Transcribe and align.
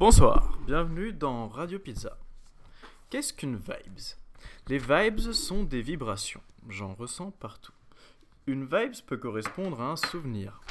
Bonsoir, 0.00 0.58
bienvenue 0.64 1.12
dans 1.12 1.46
Radio 1.48 1.78
Pizza. 1.78 2.16
Qu'est-ce 3.10 3.34
qu'une 3.34 3.56
vibes? 3.56 4.16
Les 4.68 4.78
vibes 4.78 5.32
sont 5.32 5.62
des 5.62 5.82
vibrations, 5.82 6.40
j'en 6.70 6.94
ressens 6.94 7.32
partout. 7.32 7.74
Une 8.46 8.64
vibes 8.64 9.04
peut 9.06 9.18
correspondre 9.18 9.78
à 9.82 9.90
un 9.90 9.96
souvenir. 9.96 10.62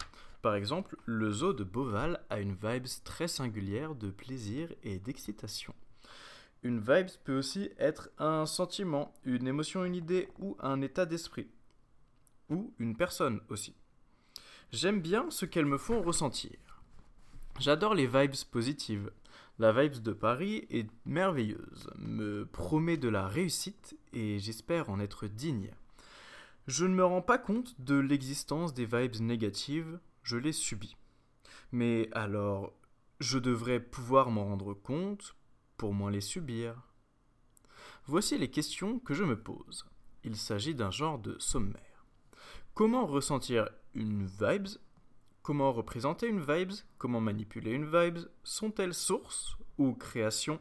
Par 0.42 0.56
exemple, 0.56 0.98
le 1.06 1.32
zoo 1.32 1.54
de 1.54 1.64
Beauval 1.64 2.26
a 2.32 2.40
une 2.40 2.56
vibes 2.56 2.88
très 3.04 3.28
singulière 3.28 3.94
de 3.94 4.10
plaisir 4.10 4.74
et 4.82 4.98
d'excitation. 4.98 5.76
Une 6.64 6.80
vibes 6.80 7.16
peut 7.24 7.38
aussi 7.38 7.70
être 7.78 8.10
un 8.18 8.48
sentiment, 8.48 9.14
une 9.26 9.48
émotion, 9.48 9.86
une 9.86 9.94
idée 9.96 10.30
ou 10.40 10.58
un 10.60 10.82
état 10.82 11.06
d'esprit. 11.06 11.52
Ou 12.50 12.74
une 12.80 12.98
personne 12.98 13.42
aussi. 13.50 13.76
J'aime 14.72 15.02
bien 15.02 15.30
ce 15.30 15.46
qu'elles 15.46 15.68
me 15.68 15.78
font 15.78 16.02
ressentir. 16.02 16.58
J'adore 17.60 17.94
les 17.94 18.08
vibes 18.08 18.36
positives. 18.50 19.12
La 19.58 19.74
vibes 19.74 20.02
de 20.02 20.14
Paris 20.14 20.66
est 20.70 20.90
merveilleuse, 21.04 21.90
me 21.98 22.46
promet 22.46 22.96
de 22.96 23.10
la 23.10 23.28
réussite 23.28 23.98
et 24.14 24.40
j'espère 24.40 24.90
en 24.90 25.02
être 25.02 25.28
digne. 25.28 25.72
Je 26.68 26.86
ne 26.86 26.96
me 26.96 27.04
rends 27.04 27.22
pas 27.22 27.38
compte 27.38 27.76
de 27.82 27.96
l'existence 27.96 28.74
des 28.74 28.86
vibes 28.86 29.20
négatives, 29.20 30.00
je 30.24 30.38
les 30.38 30.54
subis. 30.54 30.96
Mais 31.74 32.08
alors, 32.14 32.72
je 33.20 33.38
devrais 33.38 33.82
pouvoir 33.82 34.32
m'en 34.32 34.46
rendre 34.46 34.74
compte 34.74 35.36
pour 35.76 35.94
moins 35.94 36.12
les 36.12 36.22
subir. 36.22 36.82
Voici 38.06 38.38
les 38.38 38.50
questions 38.50 39.00
que 39.00 39.14
je 39.14 39.26
me 39.26 39.38
pose. 39.38 39.86
Il 40.24 40.38
s'agit 40.38 40.76
d'un 40.76 40.92
genre 40.92 41.20
de 41.20 41.38
sommaire. 41.40 42.06
Comment 42.74 43.06
ressentir 43.06 43.68
une 43.94 44.26
vibes 44.26 44.70
Comment 45.50 45.74
représenter 45.74 46.28
une 46.28 46.42
vibes 46.42 46.74
Comment 47.00 47.22
manipuler 47.22 47.72
une 47.72 47.90
vibes 47.90 48.28
Sont-elles 48.44 48.94
source 48.94 49.58
ou 49.80 49.96
création 49.96 50.60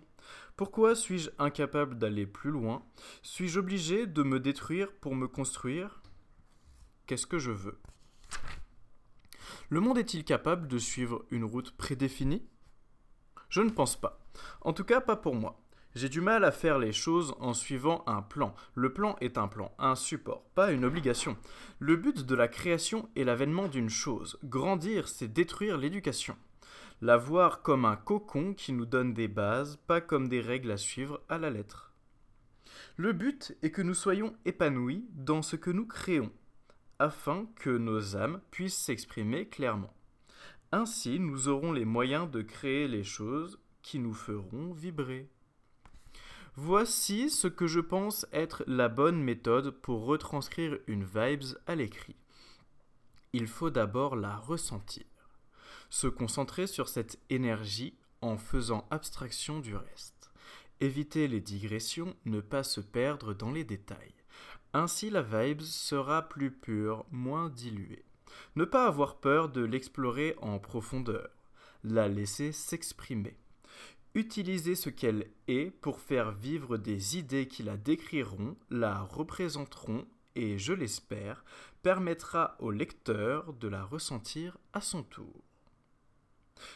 Pourquoi 0.56 0.94
suis-je 0.94 1.28
incapable 1.38 1.98
d'aller 1.98 2.24
plus 2.24 2.50
loin? 2.50 2.82
Suis-je 3.20 3.58
obligé 3.58 4.06
de 4.06 4.22
me 4.22 4.40
détruire 4.40 4.90
pour 4.90 5.14
me 5.14 5.28
construire? 5.28 6.00
Qu'est-ce 7.06 7.26
que 7.26 7.38
je 7.38 7.50
veux? 7.50 7.78
Le 9.68 9.80
monde 9.80 9.98
est-il 9.98 10.24
capable 10.24 10.66
de 10.66 10.78
suivre 10.78 11.26
une 11.30 11.44
route 11.44 11.72
prédéfinie? 11.72 12.48
Je 13.50 13.60
ne 13.60 13.68
pense 13.68 14.00
pas. 14.00 14.26
En 14.62 14.72
tout 14.72 14.84
cas, 14.84 15.02
pas 15.02 15.16
pour 15.16 15.34
moi. 15.34 15.60
J'ai 15.94 16.08
du 16.08 16.20
mal 16.20 16.44
à 16.44 16.52
faire 16.52 16.78
les 16.78 16.92
choses 16.92 17.34
en 17.40 17.54
suivant 17.54 18.04
un 18.06 18.22
plan. 18.22 18.54
Le 18.74 18.92
plan 18.92 19.16
est 19.20 19.38
un 19.38 19.48
plan, 19.48 19.72
un 19.78 19.94
support, 19.94 20.44
pas 20.54 20.70
une 20.72 20.84
obligation. 20.84 21.36
Le 21.78 21.96
but 21.96 22.24
de 22.24 22.34
la 22.34 22.46
création 22.46 23.08
est 23.16 23.24
l'avènement 23.24 23.68
d'une 23.68 23.88
chose. 23.88 24.38
Grandir, 24.44 25.08
c'est 25.08 25.32
détruire 25.32 25.78
l'éducation. 25.78 26.36
La 27.00 27.16
voir 27.16 27.62
comme 27.62 27.84
un 27.84 27.96
cocon 27.96 28.54
qui 28.54 28.72
nous 28.72 28.86
donne 28.86 29.14
des 29.14 29.28
bases, 29.28 29.76
pas 29.86 30.00
comme 30.00 30.28
des 30.28 30.40
règles 30.40 30.70
à 30.70 30.76
suivre 30.76 31.22
à 31.28 31.38
la 31.38 31.48
lettre. 31.50 31.92
Le 32.96 33.12
but 33.12 33.56
est 33.62 33.70
que 33.70 33.82
nous 33.82 33.94
soyons 33.94 34.36
épanouis 34.44 35.06
dans 35.12 35.42
ce 35.42 35.56
que 35.56 35.70
nous 35.70 35.86
créons, 35.86 36.32
afin 36.98 37.46
que 37.56 37.70
nos 37.70 38.16
âmes 38.16 38.40
puissent 38.50 38.76
s'exprimer 38.76 39.48
clairement. 39.48 39.94
Ainsi, 40.72 41.18
nous 41.18 41.48
aurons 41.48 41.72
les 41.72 41.84
moyens 41.84 42.30
de 42.30 42.42
créer 42.42 42.88
les 42.88 43.04
choses 43.04 43.58
qui 43.82 43.98
nous 43.98 44.12
feront 44.12 44.72
vibrer. 44.72 45.30
Voici 46.60 47.30
ce 47.30 47.46
que 47.46 47.68
je 47.68 47.78
pense 47.78 48.26
être 48.32 48.64
la 48.66 48.88
bonne 48.88 49.22
méthode 49.22 49.70
pour 49.70 50.06
retranscrire 50.06 50.76
une 50.88 51.04
vibes 51.04 51.56
à 51.68 51.76
l'écrit. 51.76 52.16
Il 53.32 53.46
faut 53.46 53.70
d'abord 53.70 54.16
la 54.16 54.36
ressentir, 54.36 55.04
se 55.88 56.08
concentrer 56.08 56.66
sur 56.66 56.88
cette 56.88 57.20
énergie 57.30 57.96
en 58.22 58.36
faisant 58.38 58.88
abstraction 58.90 59.60
du 59.60 59.76
reste, 59.76 60.32
éviter 60.80 61.28
les 61.28 61.40
digressions, 61.40 62.16
ne 62.24 62.40
pas 62.40 62.64
se 62.64 62.80
perdre 62.80 63.34
dans 63.34 63.52
les 63.52 63.62
détails. 63.62 64.16
Ainsi 64.72 65.10
la 65.10 65.22
vibes 65.22 65.60
sera 65.60 66.28
plus 66.28 66.50
pure, 66.50 67.06
moins 67.12 67.50
diluée. 67.50 68.04
Ne 68.56 68.64
pas 68.64 68.88
avoir 68.88 69.20
peur 69.20 69.48
de 69.48 69.62
l'explorer 69.62 70.34
en 70.42 70.58
profondeur, 70.58 71.30
la 71.84 72.08
laisser 72.08 72.50
s'exprimer. 72.50 73.36
Utiliser 74.18 74.74
ce 74.74 74.90
qu'elle 74.90 75.30
est 75.46 75.70
pour 75.70 76.00
faire 76.00 76.32
vivre 76.32 76.76
des 76.76 77.16
idées 77.16 77.46
qui 77.46 77.62
la 77.62 77.76
décriront, 77.76 78.56
la 78.68 79.02
représenteront 79.02 80.08
et, 80.34 80.58
je 80.58 80.72
l'espère, 80.72 81.44
permettra 81.84 82.56
au 82.58 82.72
lecteur 82.72 83.52
de 83.52 83.68
la 83.68 83.84
ressentir 83.84 84.58
à 84.72 84.80
son 84.80 85.04
tour. 85.04 85.44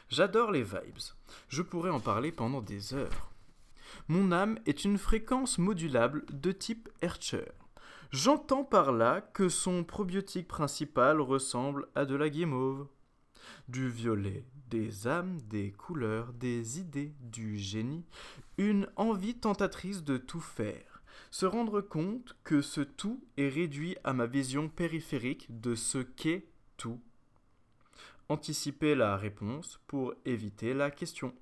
J'adore 0.09 0.53
les 0.53 0.63
vibes. 0.63 1.01
Je 1.49 1.63
pourrais 1.63 1.91
en 1.91 1.99
parler 1.99 2.31
pendant 2.31 2.61
des 2.61 2.95
heures. 2.95 3.33
Mon 4.07 4.31
âme 4.31 4.61
est 4.65 4.85
une 4.85 4.97
fréquence 4.97 5.59
modulable 5.59 6.25
de 6.31 6.53
type 6.53 6.89
Hercher. 7.01 7.51
J'entends 8.13 8.63
par 8.63 8.93
là 8.93 9.21
que 9.21 9.49
son 9.49 9.83
probiotique 9.83 10.47
principal 10.47 11.21
ressemble 11.21 11.89
à 11.97 12.05
de 12.05 12.15
la 12.15 12.31
guimauve 12.31 12.87
du 13.69 13.89
violet, 13.89 14.45
des 14.73 15.07
âmes, 15.07 15.39
des 15.43 15.71
couleurs, 15.71 16.33
des 16.33 16.81
idées, 16.81 17.13
du 17.21 17.59
génie, 17.59 18.07
une 18.57 18.89
envie 18.97 19.35
tentatrice 19.35 20.03
de 20.03 20.17
tout 20.17 20.41
faire, 20.41 21.03
se 21.31 21.45
rendre 21.45 21.83
compte 21.83 22.35
que 22.43 22.63
ce 22.63 22.81
tout 22.81 23.23
est 23.37 23.51
réduit 23.51 23.99
à 24.03 24.15
ma 24.15 24.25
vision 24.25 24.71
périphérique 24.71 25.61
de 25.61 25.75
ce 25.75 25.99
qu'est 25.99 26.47
tout. 26.79 26.99
Anticiper 28.31 28.95
la 28.95 29.19
réponse 29.19 29.79
pour 29.87 30.15
éviter 30.25 30.73
la 30.73 30.91
question. 30.91 31.35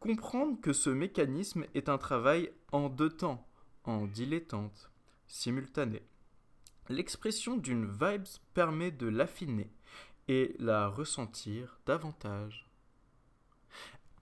Comprendre 0.00 0.58
que 0.58 0.72
ce 0.72 0.88
mécanisme 0.88 1.66
est 1.74 1.90
un 1.90 1.98
travail 1.98 2.50
en 2.72 2.88
deux 2.88 3.10
temps, 3.10 3.46
en 3.84 4.06
dilettante, 4.06 4.90
simultané. 5.26 6.00
L'expression 6.88 7.58
d'une 7.58 7.84
vibes 7.84 8.24
permet 8.54 8.90
de 8.90 9.08
l'affiner 9.08 9.70
et 10.26 10.56
la 10.58 10.88
ressentir 10.88 11.78
davantage. 11.84 12.67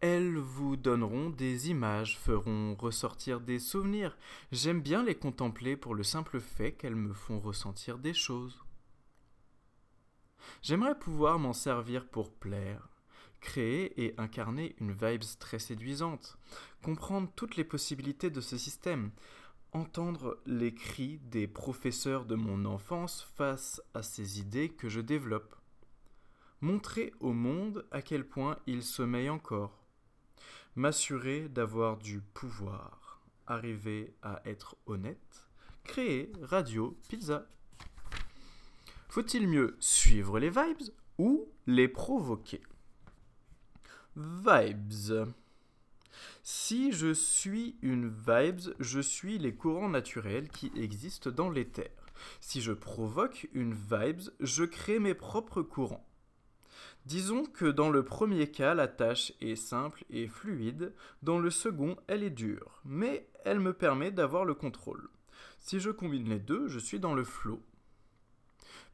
Elles 0.00 0.36
vous 0.36 0.76
donneront 0.76 1.30
des 1.30 1.70
images, 1.70 2.18
feront 2.18 2.74
ressortir 2.74 3.40
des 3.40 3.58
souvenirs. 3.58 4.16
J'aime 4.52 4.80
bien 4.80 5.02
les 5.02 5.14
contempler 5.14 5.76
pour 5.76 5.94
le 5.94 6.02
simple 6.02 6.40
fait 6.40 6.72
qu'elles 6.72 6.96
me 6.96 7.14
font 7.14 7.40
ressentir 7.40 7.98
des 7.98 8.14
choses. 8.14 8.62
J'aimerais 10.62 10.98
pouvoir 10.98 11.38
m'en 11.38 11.52
servir 11.52 12.06
pour 12.06 12.32
plaire, 12.32 12.88
créer 13.40 14.04
et 14.04 14.14
incarner 14.18 14.76
une 14.80 14.92
vibes 14.92 15.24
très 15.38 15.58
séduisante, 15.58 16.38
comprendre 16.82 17.30
toutes 17.34 17.56
les 17.56 17.64
possibilités 17.64 18.30
de 18.30 18.40
ce 18.40 18.58
système, 18.58 19.10
entendre 19.72 20.38
les 20.46 20.74
cris 20.74 21.18
des 21.24 21.46
professeurs 21.46 22.26
de 22.26 22.34
mon 22.34 22.64
enfance 22.64 23.28
face 23.34 23.82
à 23.94 24.02
ces 24.02 24.40
idées 24.40 24.68
que 24.68 24.88
je 24.88 25.00
développe 25.00 25.56
montrer 26.60 27.12
au 27.20 27.32
monde 27.32 27.86
à 27.90 28.02
quel 28.02 28.26
point 28.26 28.58
il 28.66 28.82
sommeille 28.82 29.30
encore, 29.30 29.85
m'assurer 30.76 31.48
d'avoir 31.48 31.96
du 31.96 32.20
pouvoir, 32.20 33.22
arriver 33.46 34.14
à 34.22 34.42
être 34.44 34.76
honnête, 34.86 35.48
créer 35.84 36.30
radio, 36.42 36.96
pizza. 37.08 37.46
Faut-il 39.08 39.48
mieux 39.48 39.76
suivre 39.80 40.38
les 40.38 40.50
vibes 40.50 40.90
ou 41.18 41.48
les 41.66 41.88
provoquer? 41.88 42.62
Vibes. 44.16 45.32
Si 46.42 46.92
je 46.92 47.12
suis 47.12 47.76
une 47.82 48.08
vibes, 48.08 48.74
je 48.78 49.00
suis 49.00 49.38
les 49.38 49.54
courants 49.54 49.88
naturels 49.88 50.48
qui 50.48 50.70
existent 50.76 51.30
dans 51.30 51.50
l'éther. 51.50 51.90
Si 52.40 52.60
je 52.60 52.72
provoque 52.72 53.48
une 53.52 53.74
vibes, 53.74 54.30
je 54.40 54.64
crée 54.64 54.98
mes 54.98 55.14
propres 55.14 55.62
courants. 55.62 56.05
Disons 57.06 57.44
que 57.44 57.66
dans 57.66 57.88
le 57.88 58.04
premier 58.04 58.50
cas, 58.50 58.74
la 58.74 58.88
tâche 58.88 59.32
est 59.40 59.54
simple 59.54 60.04
et 60.10 60.26
fluide, 60.26 60.92
dans 61.22 61.38
le 61.38 61.50
second, 61.50 61.96
elle 62.08 62.24
est 62.24 62.30
dure, 62.30 62.80
mais 62.84 63.28
elle 63.44 63.60
me 63.60 63.72
permet 63.72 64.10
d'avoir 64.10 64.44
le 64.44 64.54
contrôle. 64.54 65.08
Si 65.60 65.78
je 65.78 65.90
combine 65.90 66.28
les 66.28 66.40
deux, 66.40 66.66
je 66.66 66.80
suis 66.80 66.98
dans 66.98 67.14
le 67.14 67.22
flow. 67.22 67.62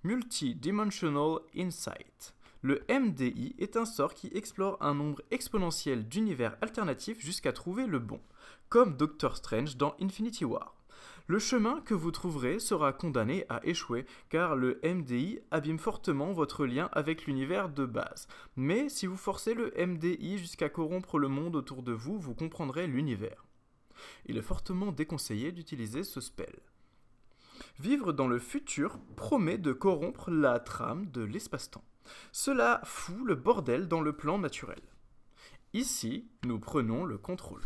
Multidimensional 0.03 1.39
Insight. 1.57 2.35
Le 2.61 2.83
MDI 2.91 3.55
est 3.59 3.79
un 3.79 3.87
sort 3.87 4.13
qui 4.13 4.31
explore 4.35 4.77
un 4.83 4.95
nombre 4.95 5.23
exponentiel 5.31 6.07
d'univers 6.07 6.59
alternatifs 6.61 7.19
jusqu'à 7.19 7.55
trouver 7.55 7.87
le 7.87 7.99
bon, 7.99 8.21
comme 8.69 8.99
Doctor 8.99 9.39
Strange 9.39 9.79
dans 9.79 9.97
Infinity 10.03 10.45
War. 10.45 10.82
Le 11.29 11.39
chemin 11.39 11.81
que 11.83 11.95
vous 11.95 12.11
trouverez 12.11 12.59
sera 12.59 12.93
condamné 12.93 13.47
à 13.49 13.61
échouer 13.65 14.07
car 14.29 14.57
le 14.57 14.81
MDI 14.83 15.39
abîme 15.51 15.79
fortement 15.79 16.33
votre 16.33 16.67
lien 16.67 16.89
avec 16.93 17.27
l'univers 17.27 17.69
de 17.69 17.87
base. 17.87 18.27
Mais 18.57 18.89
si 18.89 19.07
vous 19.07 19.17
forcez 19.17 19.55
le 19.55 19.73
MDI 19.77 20.39
jusqu'à 20.39 20.69
corrompre 20.69 21.19
le 21.19 21.29
monde 21.29 21.57
autour 21.57 21.83
de 21.83 21.93
vous, 21.93 22.19
vous 22.19 22.35
comprendrez 22.35 22.87
l'univers. 22.87 23.47
Il 24.27 24.37
est 24.37 24.43
fortement 24.43 24.91
déconseillé 24.91 25.53
d'utiliser 25.53 26.03
ce 26.03 26.21
spell. 26.21 26.59
Vivre 27.79 28.13
dans 28.13 28.27
le 28.27 28.39
futur 28.39 28.99
promet 29.17 29.59
de 29.59 29.73
corrompre 29.73 30.31
la 30.31 30.59
trame 30.59 31.07
de 31.11 31.23
l'espace-temps. 31.23 31.85
Cela 32.33 32.81
fout 32.85 33.25
le 33.25 33.37
bordel 33.37 33.87
dans 33.87 34.01
le 34.01 34.13
plan 34.13 34.39
naturel. 34.39 34.83
Ici, 35.73 36.29
nous 36.45 36.59
prenons 36.59 37.05
le 37.05 37.17
contrôle. 37.17 37.63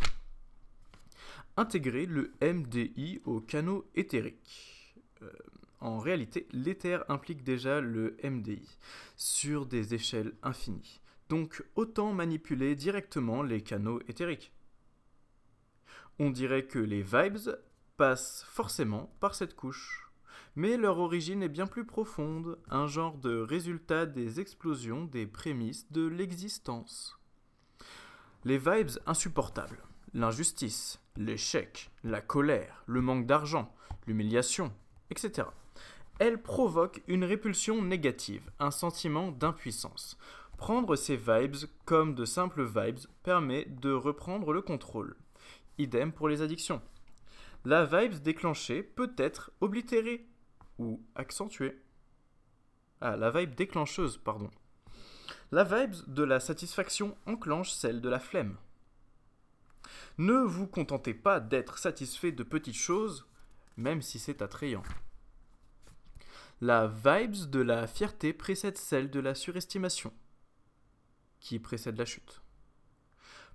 Intégrer 1.57 2.07
le 2.07 2.33
MDI 2.43 3.21
au 3.25 3.41
canot 3.41 3.89
éthérique. 3.95 4.95
Euh, 5.23 5.31
en 5.81 5.99
réalité, 5.99 6.47
l'éther 6.53 7.05
implique 7.11 7.45
déjà 7.45 7.81
le 7.81 8.17
MDI 8.23 8.79
sur 9.17 9.67
des 9.67 9.95
échelles 9.95 10.35
infinies. 10.43 11.01
Donc 11.29 11.65
autant 11.75 12.13
manipuler 12.13 12.77
directement 12.77 13.43
les 13.43 13.63
canaux 13.63 14.01
éthériques. 14.09 14.53
On 16.19 16.31
dirait 16.31 16.67
que 16.67 16.79
les 16.79 17.03
vibes 17.03 17.57
passent 17.97 18.45
forcément 18.49 19.15
par 19.21 19.35
cette 19.35 19.55
couche. 19.55 20.11
Mais 20.55 20.77
leur 20.77 20.99
origine 20.99 21.43
est 21.43 21.51
bien 21.51 21.67
plus 21.67 21.85
profonde, 21.85 22.59
un 22.71 22.87
genre 22.87 23.19
de 23.19 23.39
résultat 23.39 24.07
des 24.07 24.41
explosions 24.41 25.05
des 25.05 25.27
prémices 25.27 25.91
de 25.93 26.07
l'existence. 26.07 27.19
Les 28.45 28.57
vibes 28.57 28.99
insupportables, 29.07 29.83
l'injustice, 30.15 31.01
l'échec, 31.17 31.91
la 32.05 32.21
colère, 32.21 32.83
le 32.87 33.01
manque 33.01 33.27
d'argent, 33.27 33.75
l'humiliation, 34.07 34.73
etc. 35.11 35.49
Elles 36.19 36.41
provoquent 36.41 37.03
une 37.09 37.25
répulsion 37.25 37.83
négative, 37.83 38.51
un 38.59 38.71
sentiment 38.71 39.31
d'impuissance. 39.31 40.17
Prendre 40.57 40.97
ces 40.97 41.17
vibes 41.17 41.57
comme 41.85 42.15
de 42.15 42.25
simples 42.25 42.65
vibes 42.65 43.07
permet 43.23 43.67
de 43.67 43.93
reprendre 43.93 44.53
le 44.53 44.63
contrôle. 44.63 45.17
Idem 45.79 46.13
pour 46.13 46.29
les 46.29 46.41
addictions. 46.41 46.81
La 47.67 47.85
vibes 47.85 48.23
déclenchée 48.23 48.83
peut 48.83 49.13
être 49.19 49.51
oblitérée 49.61 50.27
ou 50.79 51.03
accentuée. 51.15 51.83
Ah, 53.01 53.17
la 53.17 53.31
vibe 53.31 53.55
déclencheuse, 53.55 54.17
pardon. 54.17 54.51
La 55.53 55.65
vibes 55.65 55.97
de 56.07 56.23
la 56.23 56.41
satisfaction 56.41 57.17
enclenche 57.27 57.73
celle 57.73 58.01
de 58.01 58.09
la 58.09 58.19
flemme. 58.19 58.57
Ne 60.19 60.39
vous 60.39 60.67
contentez 60.67 61.15
pas 61.15 61.41
d'être 61.41 61.79
satisfait 61.79 62.33
de 62.33 62.43
petites 62.43 62.75
choses, 62.75 63.27
même 63.77 64.03
si 64.03 64.19
c'est 64.19 64.43
attrayant. 64.43 64.83
La 66.61 66.87
vibes 66.87 67.51
de 67.51 67.61
la 67.61 67.87
fierté 67.87 68.33
précède 68.33 68.79
celle 68.79 69.11
de 69.11 69.21
la 69.21 69.35
surestimation, 69.35 70.13
qui 71.41 71.59
précède 71.59 71.99
la 71.99 72.07
chute. 72.07 72.43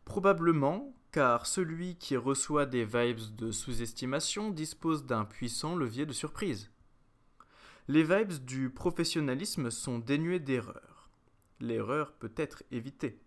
Probablement 0.05 0.93
car 1.11 1.45
celui 1.45 1.97
qui 1.97 2.15
reçoit 2.15 2.65
des 2.65 2.85
vibes 2.85 3.35
de 3.35 3.51
sous-estimation 3.51 4.49
dispose 4.49 5.05
d'un 5.05 5.25
puissant 5.25 5.75
levier 5.75 6.05
de 6.05 6.13
surprise. 6.13 6.71
Les 7.87 8.03
vibes 8.03 8.45
du 8.45 8.69
professionnalisme 8.69 9.71
sont 9.71 9.99
dénuées 9.99 10.39
d'erreurs. 10.39 11.09
L'erreur 11.59 12.13
peut 12.13 12.31
être 12.37 12.63
évitée. 12.71 13.19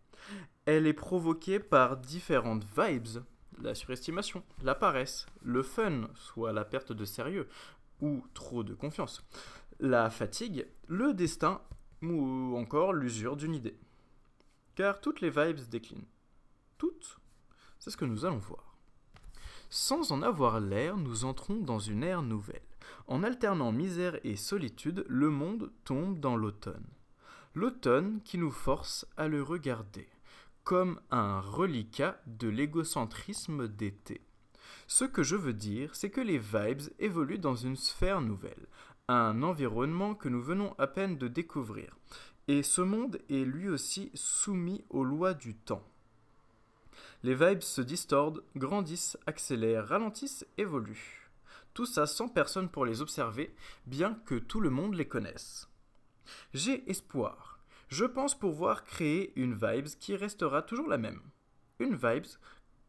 Elle 0.66 0.86
est 0.86 0.94
provoquée 0.94 1.58
par 1.58 1.98
différentes 1.98 2.64
vibes, 2.76 3.22
la 3.60 3.74
surestimation, 3.74 4.42
la 4.62 4.74
paresse, 4.74 5.26
le 5.42 5.62
fun, 5.62 6.08
soit 6.14 6.52
la 6.52 6.64
perte 6.64 6.92
de 6.92 7.04
sérieux, 7.04 7.48
ou 8.00 8.24
trop 8.32 8.62
de 8.64 8.74
confiance, 8.74 9.22
la 9.78 10.08
fatigue, 10.08 10.66
le 10.88 11.12
destin, 11.12 11.60
ou 12.02 12.56
encore 12.56 12.94
l'usure 12.94 13.36
d'une 13.36 13.54
idée. 13.54 13.76
Car 14.74 15.00
toutes 15.00 15.20
les 15.20 15.30
vibes 15.30 15.68
déclinent. 15.68 16.06
Toutes 16.78 17.18
C'est 17.78 17.90
ce 17.90 17.96
que 17.96 18.06
nous 18.06 18.24
allons 18.24 18.38
voir. 18.38 18.76
Sans 19.68 20.12
en 20.12 20.22
avoir 20.22 20.60
l'air, 20.60 20.96
nous 20.96 21.26
entrons 21.26 21.56
dans 21.56 21.78
une 21.78 22.04
ère 22.04 22.22
nouvelle. 22.22 22.62
En 23.06 23.22
alternant 23.22 23.70
misère 23.70 24.18
et 24.24 24.36
solitude, 24.36 25.04
le 25.08 25.28
monde 25.28 25.72
tombe 25.84 26.18
dans 26.18 26.36
l'automne. 26.36 26.86
L'automne 27.54 28.20
qui 28.24 28.38
nous 28.38 28.50
force 28.50 29.06
à 29.16 29.28
le 29.28 29.42
regarder 29.42 30.08
comme 30.64 30.98
un 31.10 31.40
reliquat 31.40 32.20
de 32.26 32.48
l'égocentrisme 32.48 33.68
d'été. 33.68 34.22
Ce 34.86 35.04
que 35.04 35.22
je 35.22 35.36
veux 35.36 35.52
dire, 35.52 35.94
c'est 35.94 36.10
que 36.10 36.20
les 36.20 36.38
vibes 36.38 36.82
évoluent 36.98 37.38
dans 37.38 37.54
une 37.54 37.76
sphère 37.76 38.20
nouvelle, 38.20 38.66
un 39.08 39.42
environnement 39.42 40.14
que 40.14 40.28
nous 40.28 40.42
venons 40.42 40.74
à 40.78 40.86
peine 40.86 41.18
de 41.18 41.28
découvrir. 41.28 41.96
Et 42.48 42.62
ce 42.62 42.80
monde 42.80 43.18
est 43.28 43.44
lui 43.44 43.68
aussi 43.68 44.10
soumis 44.14 44.84
aux 44.90 45.04
lois 45.04 45.34
du 45.34 45.54
temps. 45.54 45.86
Les 47.22 47.34
vibes 47.34 47.62
se 47.62 47.80
distordent, 47.80 48.42
grandissent, 48.56 49.18
accélèrent, 49.26 49.88
ralentissent, 49.88 50.46
évoluent. 50.58 51.30
Tout 51.72 51.86
ça 51.86 52.06
sans 52.06 52.28
personne 52.28 52.68
pour 52.68 52.84
les 52.84 53.02
observer, 53.02 53.54
bien 53.86 54.14
que 54.26 54.36
tout 54.36 54.60
le 54.60 54.70
monde 54.70 54.94
les 54.94 55.08
connaisse. 55.08 55.68
J'ai 56.52 56.88
espoir. 56.90 57.53
Je 57.88 58.04
pense 58.04 58.38
pouvoir 58.38 58.84
créer 58.84 59.32
une 59.38 59.54
vibes 59.54 59.88
qui 60.00 60.16
restera 60.16 60.62
toujours 60.62 60.88
la 60.88 60.98
même. 60.98 61.20
Une 61.78 61.94
vibes 61.94 62.26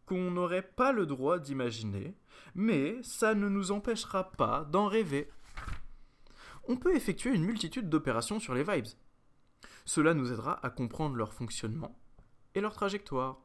qu'on 0.06 0.32
n'aurait 0.32 0.62
pas 0.62 0.92
le 0.92 1.06
droit 1.06 1.40
d'imaginer, 1.40 2.16
mais 2.54 3.02
ça 3.04 3.34
ne 3.34 3.50
nous 3.50 3.72
empêchera 3.72 4.32
pas 4.32 4.66
d'en 4.66 4.88
rêver. 4.88 5.30
On 6.68 6.78
peut 6.78 6.96
effectuer 6.96 7.34
une 7.34 7.46
multitude 7.46 7.90
d'opérations 7.90 8.40
sur 8.40 8.54
les 8.54 8.64
vibes. 8.64 8.94
Cela 9.86 10.14
nous 10.14 10.32
aidera 10.32 10.66
à 10.66 10.70
comprendre 10.70 11.16
leur 11.16 11.34
fonctionnement 11.34 12.00
et 12.56 12.62
leur 12.62 12.74
trajectoire. 12.74 13.42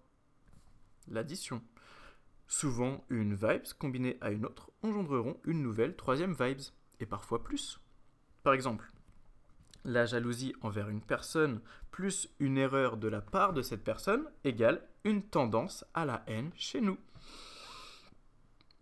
L'addition. 1.08 1.62
Souvent, 2.46 3.05
une 3.11 3.35
vibes 3.35 3.73
combinée 3.79 4.17
à 4.20 4.31
une 4.31 4.46
autre 4.46 4.70
engendreront 4.82 5.38
une 5.44 5.62
nouvelle 5.62 5.96
troisième 5.96 6.35
vibes, 6.35 6.62
et 6.99 7.06
parfois 7.06 7.43
plus. 7.43 7.81
Par 8.43 8.55
exemple, 8.55 8.91
la 9.85 10.06
jalousie 10.06 10.55
envers 10.62 10.88
une 10.88 11.00
personne 11.00 11.61
plus 11.91 12.29
une 12.38 12.59
erreur 12.59 12.97
de 12.97 13.09
la 13.09 13.21
part 13.21 13.53
de 13.53 13.62
cette 13.62 13.85
personne 13.85 14.25
égale 14.44 14.82
une 15.05 15.23
tendance 15.23 15.85
à 15.94 16.05
la 16.05 16.23
haine 16.27 16.50
chez 16.56 16.81
nous. 16.81 16.99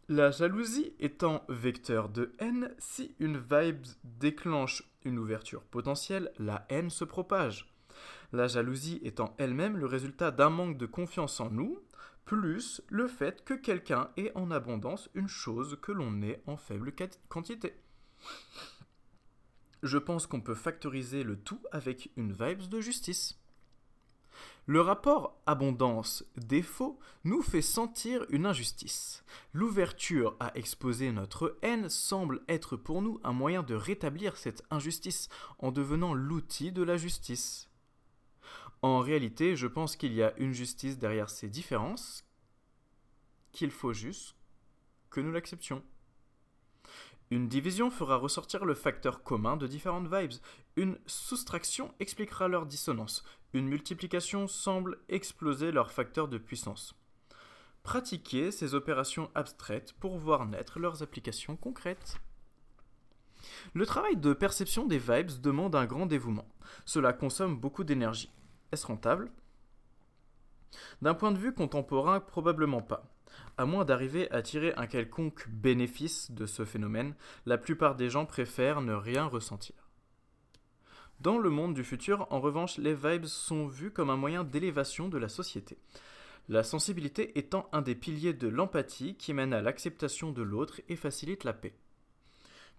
La 0.08 0.30
jalousie 0.30 0.94
étant 1.00 1.44
vecteur 1.48 2.08
de 2.08 2.32
haine, 2.38 2.74
si 2.78 3.14
une 3.18 3.38
vibe 3.38 3.84
déclenche 4.04 4.82
une 5.04 5.18
ouverture 5.18 5.62
potentielle, 5.64 6.32
la 6.38 6.64
haine 6.70 6.88
se 6.88 7.04
propage. 7.04 7.70
La 8.32 8.46
jalousie 8.46 9.00
étant 9.02 9.34
elle-même 9.38 9.76
le 9.76 9.86
résultat 9.86 10.30
d'un 10.30 10.50
manque 10.50 10.78
de 10.78 10.86
confiance 10.86 11.40
en 11.40 11.50
nous, 11.50 11.78
plus 12.24 12.82
le 12.88 13.06
fait 13.06 13.44
que 13.44 13.54
quelqu'un 13.54 14.10
ait 14.16 14.32
en 14.34 14.50
abondance 14.50 15.08
une 15.14 15.28
chose 15.28 15.78
que 15.80 15.92
l'on 15.92 16.22
ait 16.22 16.42
en 16.46 16.56
faible 16.56 16.92
quantité. 17.28 17.74
Je 19.82 19.98
pense 19.98 20.26
qu'on 20.26 20.40
peut 20.40 20.54
factoriser 20.54 21.22
le 21.22 21.36
tout 21.36 21.60
avec 21.70 22.10
une 22.16 22.32
vibes 22.32 22.68
de 22.68 22.80
justice. 22.80 23.38
Le 24.66 24.80
rapport 24.82 25.40
abondance-défaut 25.46 26.98
nous 27.24 27.42
fait 27.42 27.62
sentir 27.62 28.26
une 28.28 28.44
injustice. 28.44 29.24
L'ouverture 29.54 30.36
à 30.40 30.54
exposer 30.56 31.10
notre 31.10 31.56
haine 31.62 31.88
semble 31.88 32.42
être 32.48 32.76
pour 32.76 33.00
nous 33.00 33.18
un 33.24 33.32
moyen 33.32 33.62
de 33.62 33.74
rétablir 33.74 34.36
cette 34.36 34.62
injustice 34.70 35.28
en 35.58 35.72
devenant 35.72 36.12
l'outil 36.12 36.70
de 36.70 36.82
la 36.82 36.98
justice. 36.98 37.70
En 38.82 39.00
réalité, 39.00 39.56
je 39.56 39.66
pense 39.66 39.96
qu'il 39.96 40.12
y 40.12 40.22
a 40.22 40.36
une 40.36 40.52
justice 40.52 40.98
derrière 40.98 41.30
ces 41.30 41.48
différences, 41.48 42.24
qu'il 43.52 43.70
faut 43.70 43.92
juste 43.92 44.36
que 45.10 45.20
nous 45.20 45.32
l'acceptions. 45.32 45.82
Une 47.30 47.48
division 47.48 47.90
fera 47.90 48.16
ressortir 48.16 48.64
le 48.64 48.74
facteur 48.74 49.22
commun 49.22 49.56
de 49.56 49.66
différentes 49.66 50.12
vibes. 50.12 50.40
Une 50.76 50.98
soustraction 51.06 51.92
expliquera 52.00 52.48
leur 52.48 52.64
dissonance. 52.64 53.22
Une 53.52 53.68
multiplication 53.68 54.46
semble 54.46 54.98
exploser 55.08 55.70
leur 55.70 55.92
facteur 55.92 56.28
de 56.28 56.38
puissance. 56.38 56.94
Pratiquez 57.82 58.50
ces 58.50 58.74
opérations 58.74 59.30
abstraites 59.34 59.92
pour 59.94 60.18
voir 60.18 60.46
naître 60.46 60.78
leurs 60.78 61.02
applications 61.02 61.56
concrètes. 61.56 62.18
Le 63.74 63.86
travail 63.86 64.16
de 64.16 64.32
perception 64.32 64.86
des 64.86 64.98
vibes 64.98 65.40
demande 65.40 65.74
un 65.74 65.86
grand 65.86 66.06
dévouement. 66.06 66.48
Cela 66.84 67.12
consomme 67.12 67.56
beaucoup 67.56 67.84
d'énergie. 67.84 68.30
Est-ce 68.72 68.86
rentable? 68.86 69.30
D'un 71.02 71.14
point 71.14 71.32
de 71.32 71.38
vue 71.38 71.54
contemporain, 71.54 72.20
probablement 72.20 72.82
pas. 72.82 73.04
À 73.56 73.66
moins 73.66 73.84
d'arriver 73.84 74.30
à 74.30 74.42
tirer 74.42 74.72
un 74.76 74.86
quelconque 74.86 75.48
bénéfice 75.48 76.30
de 76.30 76.46
ce 76.46 76.64
phénomène, 76.64 77.14
la 77.46 77.58
plupart 77.58 77.94
des 77.94 78.10
gens 78.10 78.26
préfèrent 78.26 78.80
ne 78.80 78.94
rien 78.94 79.26
ressentir. 79.26 79.76
Dans 81.20 81.38
le 81.38 81.50
monde 81.50 81.74
du 81.74 81.82
futur, 81.82 82.26
en 82.30 82.40
revanche, 82.40 82.78
les 82.78 82.94
vibes 82.94 83.26
sont 83.26 83.66
vues 83.66 83.90
comme 83.90 84.10
un 84.10 84.16
moyen 84.16 84.44
d'élévation 84.44 85.08
de 85.08 85.18
la 85.18 85.28
société. 85.28 85.78
La 86.48 86.62
sensibilité 86.62 87.38
étant 87.38 87.68
un 87.72 87.82
des 87.82 87.96
piliers 87.96 88.32
de 88.32 88.48
l'empathie 88.48 89.16
qui 89.16 89.34
mène 89.34 89.52
à 89.52 89.60
l'acceptation 89.60 90.32
de 90.32 90.42
l'autre 90.42 90.80
et 90.88 90.96
facilite 90.96 91.44
la 91.44 91.52
paix. 91.52 91.74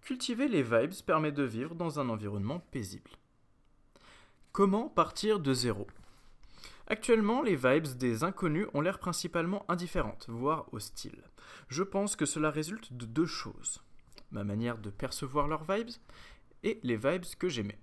Cultiver 0.02 0.48
les 0.48 0.64
vibes 0.64 0.94
permet 1.06 1.32
de 1.32 1.44
vivre 1.44 1.76
dans 1.76 2.00
un 2.00 2.10
environnement 2.10 2.60
paisible. 2.72 3.12
Comment 4.54 4.88
partir 4.88 5.40
de 5.40 5.54
zéro? 5.54 5.86
Actuellement, 6.92 7.44
les 7.44 7.56
vibes 7.56 7.98
des 7.98 8.24
inconnus 8.24 8.68
ont 8.74 8.82
l'air 8.82 8.98
principalement 8.98 9.64
indifférentes, 9.70 10.26
voire 10.28 10.66
hostiles. 10.74 11.24
Je 11.68 11.84
pense 11.84 12.16
que 12.16 12.26
cela 12.26 12.50
résulte 12.50 12.94
de 12.94 13.06
deux 13.06 13.28
choses. 13.28 13.84
Ma 14.32 14.44
manière 14.44 14.80
de 14.80 14.90
percevoir 14.90 15.48
leurs 15.48 15.72
vibes 15.72 15.92
et 16.64 16.80
les 16.82 16.98
vibes 16.98 17.26
que 17.38 17.48
j'aimais. 17.48 17.80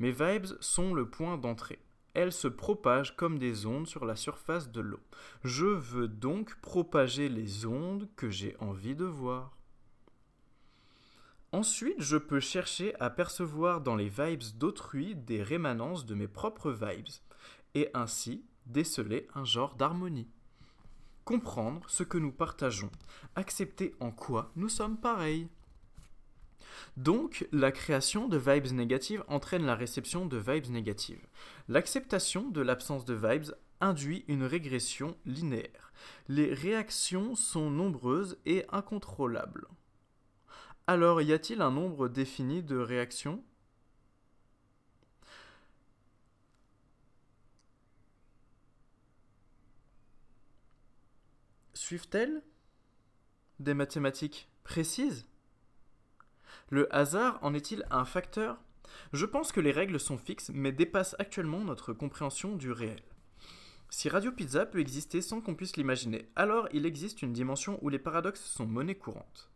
Mes 0.00 0.10
vibes 0.10 0.46
sont 0.60 0.92
le 0.92 1.08
point 1.08 1.38
d'entrée. 1.38 1.78
elles 2.14 2.32
se 2.32 2.48
propagent 2.48 3.14
comme 3.14 3.38
des 3.38 3.66
ondes 3.66 3.86
sur 3.86 4.06
la 4.06 4.16
surface 4.16 4.70
de 4.70 4.80
l'eau. 4.80 5.00
Je 5.44 5.66
veux 5.66 6.08
donc 6.08 6.56
propager 6.62 7.28
les 7.28 7.66
ondes 7.66 8.08
que 8.16 8.30
j'ai 8.30 8.56
envie 8.58 8.96
de 8.96 9.04
voir. 9.04 9.56
Ensuite, 11.52 12.00
je 12.00 12.16
peux 12.16 12.40
chercher 12.40 12.98
à 13.00 13.10
percevoir 13.10 13.82
dans 13.82 13.96
les 13.96 14.08
vibes 14.08 14.42
d'autrui 14.56 15.14
des 15.14 15.42
rémanences 15.42 16.06
de 16.06 16.14
mes 16.14 16.26
propres 16.26 16.72
vibes, 16.72 17.08
et 17.76 17.90
ainsi 17.94 18.42
déceler 18.64 19.28
un 19.34 19.44
genre 19.44 19.76
d'harmonie. 19.76 20.30
Comprendre 21.24 21.82
ce 21.88 22.02
que 22.02 22.16
nous 22.16 22.32
partageons, 22.32 22.90
accepter 23.36 23.94
en 24.00 24.10
quoi 24.10 24.50
nous 24.56 24.70
sommes 24.70 24.96
pareils. 24.96 25.48
Donc, 26.96 27.46
la 27.52 27.72
création 27.72 28.28
de 28.28 28.38
vibes 28.38 28.72
négatives 28.72 29.24
entraîne 29.28 29.66
la 29.66 29.74
réception 29.74 30.24
de 30.24 30.38
vibes 30.38 30.70
négatives. 30.70 31.26
L'acceptation 31.68 32.48
de 32.48 32.62
l'absence 32.62 33.04
de 33.04 33.14
vibes 33.14 33.54
induit 33.82 34.24
une 34.26 34.44
régression 34.44 35.14
linéaire. 35.26 35.92
Les 36.28 36.54
réactions 36.54 37.34
sont 37.34 37.70
nombreuses 37.70 38.38
et 38.46 38.64
incontrôlables. 38.72 39.68
Alors, 40.86 41.20
y 41.20 41.32
a-t-il 41.32 41.60
un 41.60 41.72
nombre 41.72 42.08
défini 42.08 42.62
de 42.62 42.76
réactions? 42.76 43.44
Suivent-elles 51.86 52.42
des 53.60 53.72
mathématiques 53.72 54.48
précises? 54.64 55.24
Le 56.68 56.92
hasard 56.92 57.38
en 57.42 57.54
est-il 57.54 57.86
un 57.92 58.04
facteur? 58.04 58.58
Je 59.12 59.24
pense 59.24 59.52
que 59.52 59.60
les 59.60 59.70
règles 59.70 60.00
sont 60.00 60.18
fixes 60.18 60.50
mais 60.52 60.72
dépassent 60.72 61.14
actuellement 61.20 61.60
notre 61.60 61.92
compréhension 61.92 62.56
du 62.56 62.72
réel. 62.72 63.00
Si 63.88 64.08
Radio 64.08 64.32
Pizza 64.32 64.66
peut 64.66 64.80
exister 64.80 65.22
sans 65.22 65.40
qu'on 65.40 65.54
puisse 65.54 65.76
l'imaginer, 65.76 66.28
alors 66.34 66.68
il 66.72 66.86
existe 66.86 67.22
une 67.22 67.32
dimension 67.32 67.78
où 67.82 67.88
les 67.88 68.00
paradoxes 68.00 68.42
sont 68.42 68.66
monnaie 68.66 68.96
courante. 68.96 69.48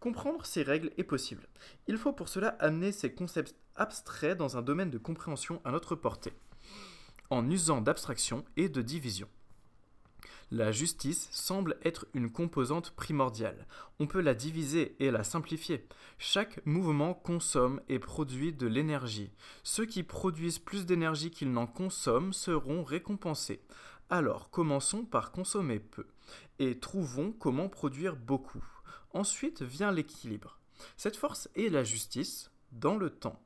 Comprendre 0.00 0.44
ces 0.44 0.62
règles 0.62 0.92
est 0.98 1.02
possible. 1.02 1.48
Il 1.86 1.96
faut 1.96 2.12
pour 2.12 2.28
cela 2.28 2.48
amener 2.60 2.92
ces 2.92 3.14
concepts 3.14 3.56
abstraits 3.74 4.36
dans 4.36 4.58
un 4.58 4.62
domaine 4.62 4.90
de 4.90 4.98
compréhension 4.98 5.62
à 5.64 5.70
notre 5.70 5.94
portée, 5.94 6.34
en 7.30 7.50
usant 7.50 7.80
d'abstraction 7.80 8.44
et 8.58 8.68
de 8.68 8.82
division. 8.82 9.30
La 10.50 10.72
justice 10.72 11.28
semble 11.30 11.76
être 11.82 12.06
une 12.14 12.30
composante 12.30 12.92
primordiale. 12.92 13.66
On 13.98 14.06
peut 14.06 14.22
la 14.22 14.32
diviser 14.32 14.96
et 14.98 15.10
la 15.10 15.22
simplifier. 15.22 15.86
Chaque 16.16 16.64
mouvement 16.64 17.12
consomme 17.12 17.82
et 17.90 17.98
produit 17.98 18.54
de 18.54 18.66
l'énergie. 18.66 19.30
Ceux 19.62 19.84
qui 19.84 20.02
produisent 20.02 20.58
plus 20.58 20.86
d'énergie 20.86 21.30
qu'ils 21.30 21.52
n'en 21.52 21.66
consomment 21.66 22.32
seront 22.32 22.82
récompensés. 22.82 23.60
Alors 24.08 24.48
commençons 24.48 25.04
par 25.04 25.32
consommer 25.32 25.80
peu 25.80 26.06
et 26.58 26.78
trouvons 26.78 27.30
comment 27.32 27.68
produire 27.68 28.16
beaucoup. 28.16 28.64
Ensuite 29.12 29.60
vient 29.60 29.92
l'équilibre. 29.92 30.60
Cette 30.96 31.16
force 31.16 31.50
est 31.56 31.68
la 31.68 31.84
justice 31.84 32.50
dans 32.72 32.96
le 32.96 33.10
temps. 33.10 33.42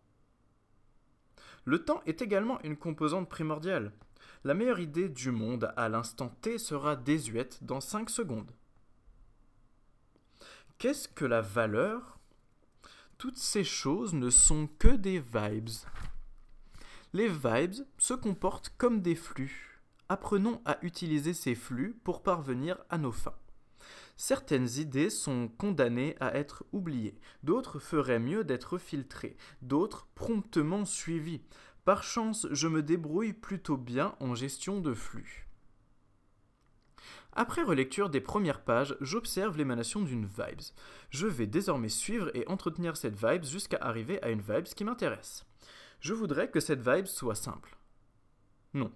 Le 1.64 1.84
temps 1.84 2.00
est 2.06 2.22
également 2.22 2.60
une 2.62 2.76
composante 2.76 3.28
primordiale. 3.28 3.92
La 4.44 4.54
meilleure 4.54 4.80
idée 4.80 5.08
du 5.08 5.30
monde 5.30 5.72
à 5.76 5.88
l'instant 5.88 6.28
T 6.40 6.58
sera 6.58 6.96
désuète 6.96 7.62
dans 7.62 7.80
5 7.80 8.10
secondes. 8.10 8.50
Qu'est-ce 10.78 11.06
que 11.06 11.24
la 11.24 11.40
valeur? 11.40 12.18
Toutes 13.18 13.38
ces 13.38 13.62
choses 13.62 14.14
ne 14.14 14.30
sont 14.30 14.68
que 14.80 14.88
des 14.88 15.20
vibes. 15.20 15.70
Les 17.12 17.28
vibes 17.28 17.86
se 17.98 18.14
comportent 18.14 18.74
comme 18.78 19.00
des 19.00 19.14
flux. 19.14 19.80
Apprenons 20.08 20.60
à 20.64 20.78
utiliser 20.82 21.34
ces 21.34 21.54
flux 21.54 21.94
pour 22.02 22.24
parvenir 22.24 22.78
à 22.90 22.98
nos 22.98 23.12
fins. 23.12 23.38
Certaines 24.16 24.68
idées 24.78 25.10
sont 25.10 25.48
condamnées 25.48 26.16
à 26.20 26.36
être 26.36 26.64
oubliées, 26.72 27.18
d'autres 27.42 27.78
feraient 27.78 28.18
mieux 28.18 28.44
d'être 28.44 28.78
filtrées, 28.78 29.36
d'autres 29.62 30.06
promptement 30.14 30.84
suivies. 30.84 31.42
Par 31.84 32.04
chance, 32.04 32.46
je 32.52 32.68
me 32.68 32.82
débrouille 32.82 33.32
plutôt 33.32 33.76
bien 33.76 34.14
en 34.20 34.36
gestion 34.36 34.80
de 34.80 34.94
flux. 34.94 35.48
Après 37.32 37.62
relecture 37.62 38.08
des 38.08 38.20
premières 38.20 38.62
pages, 38.62 38.96
j'observe 39.00 39.56
l'émanation 39.56 40.00
d'une 40.02 40.26
vibes. 40.26 40.60
Je 41.10 41.26
vais 41.26 41.46
désormais 41.46 41.88
suivre 41.88 42.30
et 42.34 42.46
entretenir 42.46 42.96
cette 42.96 43.16
vibes 43.16 43.44
jusqu'à 43.44 43.78
arriver 43.80 44.22
à 44.22 44.30
une 44.30 44.42
vibes 44.42 44.64
qui 44.64 44.84
m'intéresse. 44.84 45.44
Je 46.00 46.14
voudrais 46.14 46.50
que 46.50 46.60
cette 46.60 46.86
vibes 46.86 47.06
soit 47.06 47.34
simple. 47.34 47.76
Non. 48.74 48.92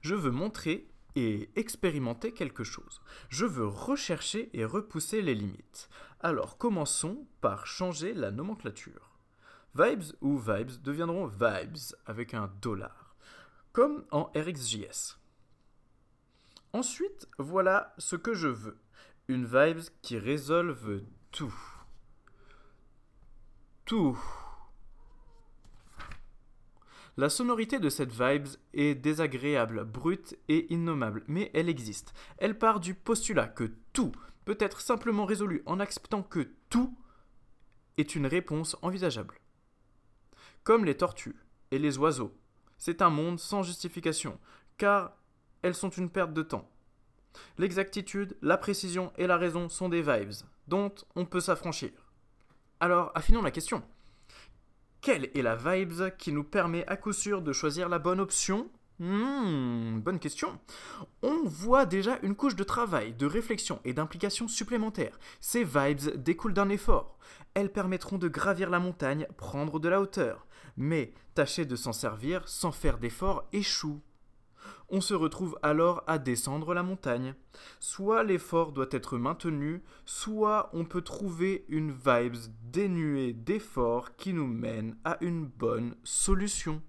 Je 0.00 0.14
veux 0.14 0.30
montrer 0.30 0.88
et 1.16 1.50
expérimenter 1.56 2.32
quelque 2.32 2.64
chose. 2.64 3.02
Je 3.28 3.44
veux 3.44 3.66
rechercher 3.66 4.48
et 4.54 4.64
repousser 4.64 5.20
les 5.20 5.34
limites. 5.34 5.90
Alors 6.20 6.56
commençons 6.56 7.26
par 7.40 7.66
changer 7.66 8.14
la 8.14 8.30
nomenclature. 8.30 9.11
Vibes 9.74 10.14
ou 10.20 10.38
vibes 10.38 10.82
deviendront 10.82 11.26
vibes 11.26 11.78
avec 12.04 12.34
un 12.34 12.52
dollar, 12.60 13.16
comme 13.72 14.04
en 14.10 14.24
RxJS. 14.36 15.16
Ensuite, 16.74 17.26
voilà 17.38 17.94
ce 17.96 18.16
que 18.16 18.34
je 18.34 18.48
veux. 18.48 18.78
Une 19.28 19.46
vibes 19.46 19.84
qui 20.02 20.18
résolve 20.18 21.02
tout. 21.30 21.54
Tout. 23.86 24.18
La 27.16 27.28
sonorité 27.28 27.78
de 27.78 27.90
cette 27.90 28.12
vibes 28.12 28.48
est 28.72 28.94
désagréable, 28.94 29.84
brute 29.84 30.38
et 30.48 30.72
innommable, 30.72 31.24
mais 31.28 31.50
elle 31.52 31.68
existe. 31.68 32.14
Elle 32.38 32.58
part 32.58 32.80
du 32.80 32.94
postulat 32.94 33.48
que 33.48 33.70
tout 33.92 34.12
peut 34.44 34.56
être 34.60 34.80
simplement 34.80 35.26
résolu 35.26 35.62
en 35.66 35.78
acceptant 35.78 36.22
que 36.22 36.50
tout 36.70 36.96
est 37.98 38.14
une 38.14 38.26
réponse 38.26 38.76
envisageable. 38.80 39.41
Comme 40.64 40.84
les 40.84 40.96
tortues 40.96 41.34
et 41.72 41.78
les 41.80 41.98
oiseaux, 41.98 42.32
c'est 42.78 43.02
un 43.02 43.10
monde 43.10 43.40
sans 43.40 43.64
justification, 43.64 44.38
car 44.78 45.16
elles 45.62 45.74
sont 45.74 45.90
une 45.90 46.08
perte 46.08 46.32
de 46.32 46.42
temps. 46.42 46.70
L'exactitude, 47.58 48.36
la 48.42 48.56
précision 48.56 49.12
et 49.16 49.26
la 49.26 49.36
raison 49.36 49.68
sont 49.68 49.88
des 49.88 50.02
vibes, 50.02 50.44
dont 50.68 50.94
on 51.16 51.24
peut 51.24 51.40
s'affranchir. 51.40 51.90
Alors, 52.78 53.10
affinons 53.16 53.42
la 53.42 53.50
question. 53.50 53.82
Quelle 55.00 55.30
est 55.34 55.42
la 55.42 55.56
vibes 55.56 56.16
qui 56.16 56.30
nous 56.30 56.44
permet 56.44 56.86
à 56.86 56.96
coup 56.96 57.12
sûr 57.12 57.42
de 57.42 57.52
choisir 57.52 57.88
la 57.88 57.98
bonne 57.98 58.20
option? 58.20 58.70
Hmm, 59.00 59.98
bonne 59.98 60.20
question. 60.20 60.60
On 61.22 61.42
voit 61.44 61.86
déjà 61.86 62.20
une 62.22 62.36
couche 62.36 62.54
de 62.54 62.62
travail, 62.62 63.14
de 63.14 63.26
réflexion 63.26 63.80
et 63.84 63.94
d'implication 63.94 64.46
supplémentaires. 64.46 65.18
Ces 65.40 65.64
vibes 65.64 66.22
découlent 66.22 66.54
d'un 66.54 66.68
effort. 66.68 67.18
Elles 67.54 67.72
permettront 67.72 68.18
de 68.18 68.28
gravir 68.28 68.70
la 68.70 68.78
montagne, 68.78 69.26
prendre 69.36 69.80
de 69.80 69.88
la 69.88 70.00
hauteur. 70.00 70.46
Mais 70.76 71.12
tâcher 71.34 71.64
de 71.64 71.76
s'en 71.76 71.92
servir 71.92 72.48
sans 72.48 72.72
faire 72.72 72.98
d'effort 72.98 73.48
échoue 73.52 74.00
on 74.94 75.00
se 75.00 75.14
retrouve 75.14 75.58
alors 75.62 76.04
à 76.06 76.18
descendre 76.18 76.74
la 76.74 76.82
montagne. 76.82 77.34
Soit 77.80 78.24
l'effort 78.24 78.72
doit 78.72 78.88
être 78.90 79.16
maintenu, 79.16 79.82
soit 80.04 80.68
on 80.74 80.84
peut 80.84 81.00
trouver 81.00 81.64
une 81.68 81.92
vibes 81.92 82.36
dénuée 82.64 83.32
d'effort 83.32 84.16
qui 84.16 84.34
nous 84.34 84.46
mène 84.46 84.98
à 85.04 85.16
une 85.22 85.46
bonne 85.46 85.96
solution. 86.04 86.82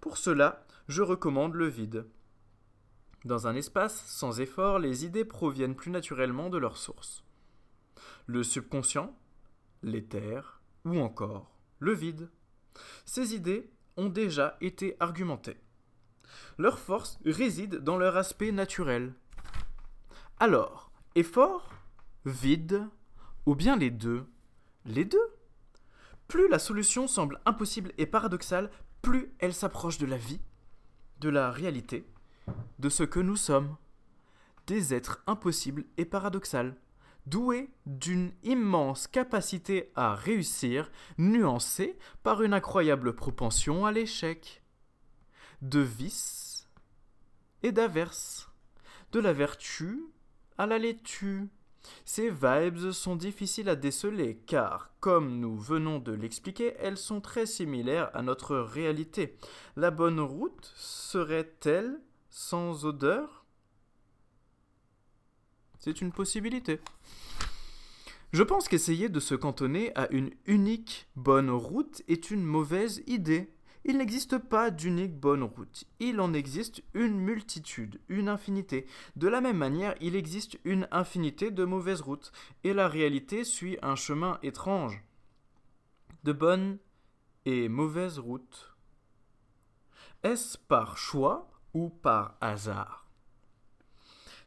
Pour 0.00 0.16
cela, 0.16 0.64
je 0.86 1.02
recommande 1.02 1.54
le 1.54 1.66
vide. 1.66 2.06
Dans 3.24 3.48
un 3.48 3.56
espace 3.56 4.04
sans 4.06 4.40
effort, 4.40 4.78
les 4.78 5.04
idées 5.04 5.24
proviennent 5.24 5.74
plus 5.74 5.90
naturellement 5.90 6.50
de 6.50 6.58
leur 6.58 6.76
source. 6.76 7.24
Le 8.26 8.44
subconscient, 8.44 9.12
l'éther 9.82 10.60
ou 10.84 11.00
encore 11.00 11.58
le 11.80 11.92
vide. 11.92 12.30
Ces 13.04 13.34
idées 13.34 13.70
ont 13.96 14.08
déjà 14.08 14.56
été 14.60 14.96
argumentées. 15.00 15.56
Leur 16.58 16.78
force 16.78 17.18
réside 17.24 17.76
dans 17.76 17.96
leur 17.96 18.16
aspect 18.16 18.52
naturel. 18.52 19.14
Alors, 20.38 20.90
effort, 21.14 21.70
vide, 22.24 22.86
ou 23.46 23.54
bien 23.54 23.76
les 23.76 23.90
deux? 23.90 24.26
Les 24.84 25.04
deux? 25.04 25.34
Plus 26.28 26.48
la 26.48 26.58
solution 26.58 27.06
semble 27.06 27.40
impossible 27.46 27.92
et 27.98 28.06
paradoxale, 28.06 28.70
plus 29.02 29.32
elle 29.38 29.54
s'approche 29.54 29.98
de 29.98 30.06
la 30.06 30.16
vie, 30.16 30.40
de 31.20 31.28
la 31.28 31.50
réalité, 31.50 32.06
de 32.78 32.88
ce 32.88 33.04
que 33.04 33.20
nous 33.20 33.36
sommes. 33.36 33.76
Des 34.66 34.92
êtres 34.92 35.22
impossibles 35.26 35.84
et 35.96 36.04
paradoxales, 36.04 36.76
doués 37.26 37.70
d'une 37.86 38.32
immense 38.42 39.06
capacité 39.06 39.92
à 39.94 40.14
réussir, 40.14 40.90
nuancés 41.18 41.98
par 42.22 42.42
une 42.42 42.54
incroyable 42.54 43.14
propension 43.14 43.84
à 43.84 43.92
l'échec. 43.92 44.62
De 45.62 45.80
vice 45.80 46.68
et 47.62 47.72
d'averse, 47.72 48.50
de 49.12 49.20
la 49.20 49.32
vertu 49.32 50.04
à 50.58 50.66
la 50.66 50.78
laitue, 50.78 51.48
Ces 52.04 52.30
vibes 52.30 52.90
sont 52.90 53.16
difficiles 53.16 53.68
à 53.68 53.76
déceler 53.76 54.38
car, 54.46 54.90
comme 55.00 55.38
nous 55.38 55.56
venons 55.56 55.98
de 55.98 56.12
l'expliquer, 56.12 56.74
elles 56.78 56.96
sont 56.96 57.20
très 57.20 57.46
similaires 57.46 58.10
à 58.14 58.22
notre 58.22 58.56
réalité. 58.56 59.36
La 59.76 59.90
bonne 59.90 60.20
route 60.20 60.72
serait-elle 60.74 62.00
sans 62.30 62.84
odeur? 62.84 63.35
C'est 65.86 66.00
une 66.00 66.10
possibilité. 66.10 66.80
Je 68.32 68.42
pense 68.42 68.66
qu'essayer 68.66 69.08
de 69.08 69.20
se 69.20 69.36
cantonner 69.36 69.92
à 69.94 70.12
une 70.12 70.32
unique 70.46 71.06
bonne 71.14 71.48
route 71.48 72.02
est 72.08 72.32
une 72.32 72.42
mauvaise 72.42 73.04
idée. 73.06 73.54
Il 73.84 73.98
n'existe 73.98 74.36
pas 74.36 74.72
d'unique 74.72 75.14
bonne 75.14 75.44
route, 75.44 75.84
il 76.00 76.18
en 76.20 76.34
existe 76.34 76.82
une 76.92 77.20
multitude, 77.20 78.00
une 78.08 78.28
infinité. 78.28 78.88
De 79.14 79.28
la 79.28 79.40
même 79.40 79.58
manière, 79.58 79.94
il 80.00 80.16
existe 80.16 80.58
une 80.64 80.88
infinité 80.90 81.52
de 81.52 81.64
mauvaises 81.64 82.00
routes, 82.00 82.32
et 82.64 82.74
la 82.74 82.88
réalité 82.88 83.44
suit 83.44 83.78
un 83.80 83.94
chemin 83.94 84.40
étrange. 84.42 85.04
De 86.24 86.32
bonnes 86.32 86.78
et 87.44 87.68
mauvaises 87.68 88.18
routes. 88.18 88.74
Est-ce 90.24 90.58
par 90.58 90.98
choix 90.98 91.48
ou 91.74 91.90
par 91.90 92.36
hasard? 92.40 93.05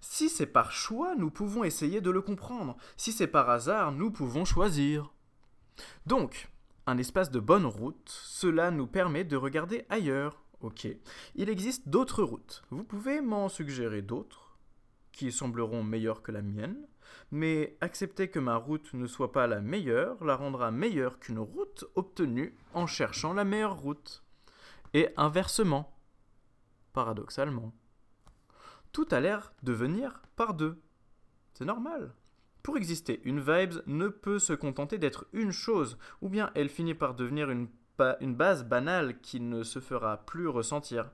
Si 0.02 0.30
c'est 0.30 0.46
par 0.46 0.72
choix, 0.72 1.16
nous 1.16 1.30
pouvons 1.30 1.64
essayer 1.64 2.02
de 2.02 2.12
le 2.12 2.22
comprendre. 2.22 2.78
Si 2.98 3.12
c'est 3.12 3.28
par 3.28 3.50
hasard, 3.50 3.92
nous 3.92 4.12
pouvons 4.12 4.46
choisir. 4.46 5.14
Donc, 6.06 6.50
un 6.88 6.98
espace 6.98 7.32
de 7.32 7.40
bonne 7.40 7.66
route, 7.66 8.10
cela 8.10 8.72
nous 8.72 8.88
permet 8.88 9.24
de 9.24 9.36
regarder 9.36 9.86
ailleurs. 9.90 10.44
Ok. 10.62 10.88
Il 11.36 11.50
existe 11.50 11.88
d'autres 11.88 12.24
routes. 12.24 12.64
Vous 12.70 12.84
pouvez 12.84 13.22
m'en 13.22 13.50
suggérer 13.50 14.02
d'autres 14.02 14.58
qui 15.12 15.32
sembleront 15.32 15.84
meilleures 15.84 16.22
que 16.22 16.32
la 16.32 16.42
mienne, 16.42 16.88
mais 17.32 17.78
accepter 17.82 18.30
que 18.30 18.40
ma 18.40 18.56
route 18.56 18.94
ne 18.94 19.08
soit 19.08 19.32
pas 19.32 19.48
la 19.48 19.62
meilleure 19.62 20.24
la 20.24 20.36
rendra 20.36 20.72
meilleure 20.72 21.20
qu'une 21.20 21.40
route 21.40 21.86
obtenue 21.96 22.56
en 22.74 22.88
cherchant 22.88 23.34
la 23.34 23.44
meilleure 23.44 23.78
route. 23.78 24.24
Et 24.94 25.10
inversement, 25.18 25.96
paradoxalement. 26.94 27.74
Tout 28.92 29.08
a 29.12 29.20
l'air 29.20 29.54
de 29.64 29.74
venir 29.74 30.22
par 30.36 30.54
deux. 30.54 30.82
C'est 31.54 31.66
normal. 31.66 32.14
Pour 32.64 32.78
exister, 32.78 33.22
une 33.24 33.40
vibes 33.40 33.82
ne 33.88 34.08
peut 34.08 34.40
se 34.40 34.54
contenter 34.54 34.98
d'être 34.98 35.26
une 35.34 35.52
chose, 35.52 35.98
ou 36.22 36.30
bien 36.30 36.52
elle 36.56 36.70
finit 36.70 36.94
par 36.94 37.16
devenir 37.16 37.50
une, 37.50 37.68
base 38.36 38.64
banale 38.66 39.20
qui 39.22 39.40
ne 39.40 39.64
se 39.64 39.80
fera 39.80 40.18
plus 40.26 40.48
ressentir. 40.48 41.12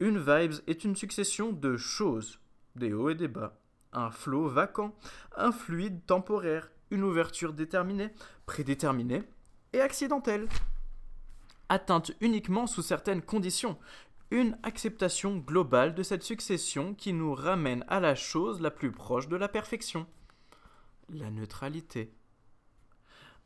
Une 0.00 0.18
vibes 0.18 0.60
est 0.66 0.84
une 0.84 0.96
succession 0.96 1.52
de 1.52 1.76
choses, 1.76 2.38
des 2.76 2.92
hauts 2.92 3.10
et 3.10 3.14
des 3.14 3.28
bas, 3.28 3.58
un 3.92 4.10
flot 4.10 4.48
vacant, 4.48 4.94
un 5.36 5.52
fluide 5.52 6.04
temporaire, 6.06 6.70
une 6.90 7.02
ouverture 7.02 7.52
déterminée, 7.52 8.10
prédéterminée 8.44 9.22
et 9.72 9.80
accidentelle. 9.80 10.48
Atteinte 11.68 12.12
uniquement 12.20 12.68
sous 12.68 12.82
certaines 12.82 13.22
conditions, 13.22 13.76
une 14.30 14.58
acceptation 14.62 15.36
globale 15.36 15.94
de 15.94 16.02
cette 16.02 16.22
succession 16.22 16.94
qui 16.94 17.12
nous 17.12 17.34
ramène 17.34 17.84
à 17.88 18.00
la 18.00 18.14
chose 18.14 18.60
la 18.60 18.70
plus 18.70 18.92
proche 18.92 19.28
de 19.28 19.36
la 19.36 19.48
perfection 19.48 20.06
la 21.08 21.30
neutralité. 21.30 22.12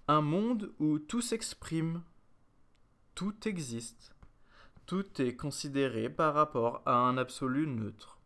Un 0.09 0.23
monde 0.23 0.73
où 0.79 0.99
tout 0.99 1.21
s'exprime, 1.21 2.03
tout 3.15 3.47
existe, 3.47 4.15
tout 4.87 5.21
est 5.21 5.37
considéré 5.37 6.09
par 6.09 6.35
rapport 6.35 6.83
à 6.87 6.95
un 6.95 7.17
absolu 7.17 7.67
neutre. 7.67 8.19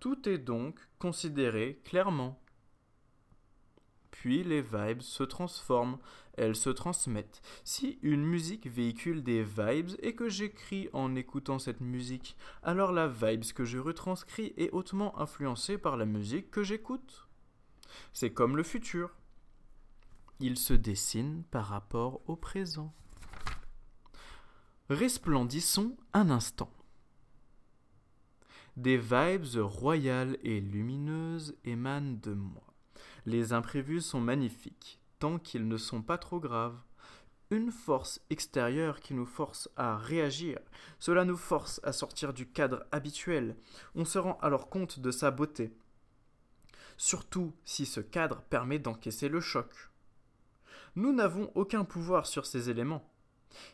Tout 0.00 0.28
est 0.28 0.38
donc 0.38 0.78
considéré 0.98 1.80
clairement. 1.84 2.40
Puis 4.18 4.42
les 4.42 4.62
vibes 4.62 5.00
se 5.00 5.22
transforment, 5.22 5.98
elles 6.36 6.56
se 6.56 6.70
transmettent. 6.70 7.40
Si 7.62 8.00
une 8.02 8.24
musique 8.24 8.66
véhicule 8.66 9.22
des 9.22 9.44
vibes 9.44 9.92
et 10.02 10.16
que 10.16 10.28
j'écris 10.28 10.88
en 10.92 11.14
écoutant 11.14 11.60
cette 11.60 11.80
musique, 11.80 12.36
alors 12.64 12.90
la 12.90 13.06
vibes 13.06 13.52
que 13.54 13.64
je 13.64 13.78
retranscris 13.78 14.54
est 14.56 14.72
hautement 14.72 15.16
influencée 15.20 15.78
par 15.78 15.96
la 15.96 16.04
musique 16.04 16.50
que 16.50 16.64
j'écoute. 16.64 17.28
C'est 18.12 18.32
comme 18.32 18.56
le 18.56 18.64
futur. 18.64 19.14
Il 20.40 20.58
se 20.58 20.74
dessine 20.74 21.44
par 21.52 21.66
rapport 21.66 22.20
au 22.26 22.34
présent. 22.34 22.92
Resplendissons 24.90 25.96
un 26.12 26.30
instant. 26.30 26.72
Des 28.76 28.98
vibes 28.98 29.60
royales 29.60 30.38
et 30.42 30.60
lumineuses 30.60 31.56
émanent 31.64 32.18
de 32.20 32.34
moi. 32.34 32.68
Les 33.26 33.52
imprévus 33.52 34.00
sont 34.00 34.20
magnifiques, 34.20 35.00
tant 35.18 35.38
qu'ils 35.38 35.68
ne 35.68 35.76
sont 35.76 36.02
pas 36.02 36.18
trop 36.18 36.40
graves. 36.40 36.78
Une 37.50 37.72
force 37.72 38.20
extérieure 38.28 39.00
qui 39.00 39.14
nous 39.14 39.26
force 39.26 39.70
à 39.76 39.96
réagir. 39.96 40.58
Cela 40.98 41.24
nous 41.24 41.36
force 41.36 41.80
à 41.82 41.92
sortir 41.92 42.34
du 42.34 42.46
cadre 42.46 42.84
habituel. 42.92 43.56
On 43.94 44.04
se 44.04 44.18
rend 44.18 44.38
alors 44.42 44.68
compte 44.68 45.00
de 45.00 45.10
sa 45.10 45.30
beauté, 45.30 45.72
surtout 46.98 47.54
si 47.64 47.86
ce 47.86 48.00
cadre 48.00 48.42
permet 48.50 48.78
d'encaisser 48.78 49.28
le 49.28 49.40
choc. 49.40 49.72
Nous 50.96 51.12
n'avons 51.12 51.50
aucun 51.54 51.84
pouvoir 51.84 52.26
sur 52.26 52.44
ces 52.44 52.70
éléments. 52.70 53.08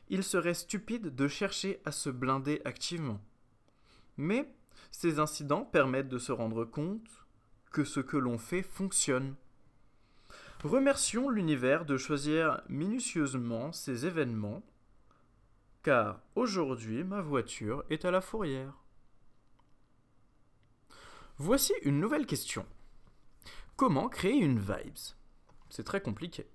Il 0.09 0.23
serait 0.23 0.55
stupide 0.55 1.15
de 1.15 1.27
chercher 1.27 1.81
à 1.85 1.91
se 1.91 2.11
blinder 2.11 2.61
activement. 2.65 3.21
Mais 4.17 4.55
ces 4.91 5.19
incidents 5.19 5.65
permettent 5.65 6.09
de 6.09 6.19
se 6.19 6.33
rendre 6.33 6.65
compte 6.65 7.24
que 7.75 7.83
ce 7.83 7.99
que 7.99 8.17
l'on 8.17 8.39
fait 8.39 8.63
fonctionne. 8.63 9.35
Remercions 10.63 11.29
l'univers 11.29 11.85
de 11.85 11.97
choisir 11.97 12.63
minutieusement 12.69 13.73
ces 13.73 14.07
événements, 14.07 14.63
car 15.83 16.21
aujourd'hui 16.37 17.03
ma 17.03 17.21
voiture 17.21 17.85
est 17.91 18.05
à 18.05 18.13
la 18.13 18.21
fourrière. 18.21 18.75
Voici 21.37 21.73
une 21.83 21.99
nouvelle 21.99 22.27
question. 22.27 22.65
Comment 23.75 24.09
créer 24.09 24.37
une 24.37 24.61
vibes? 24.61 25.17
C'est 25.69 25.83
très 25.83 26.01
compliqué. 26.01 26.47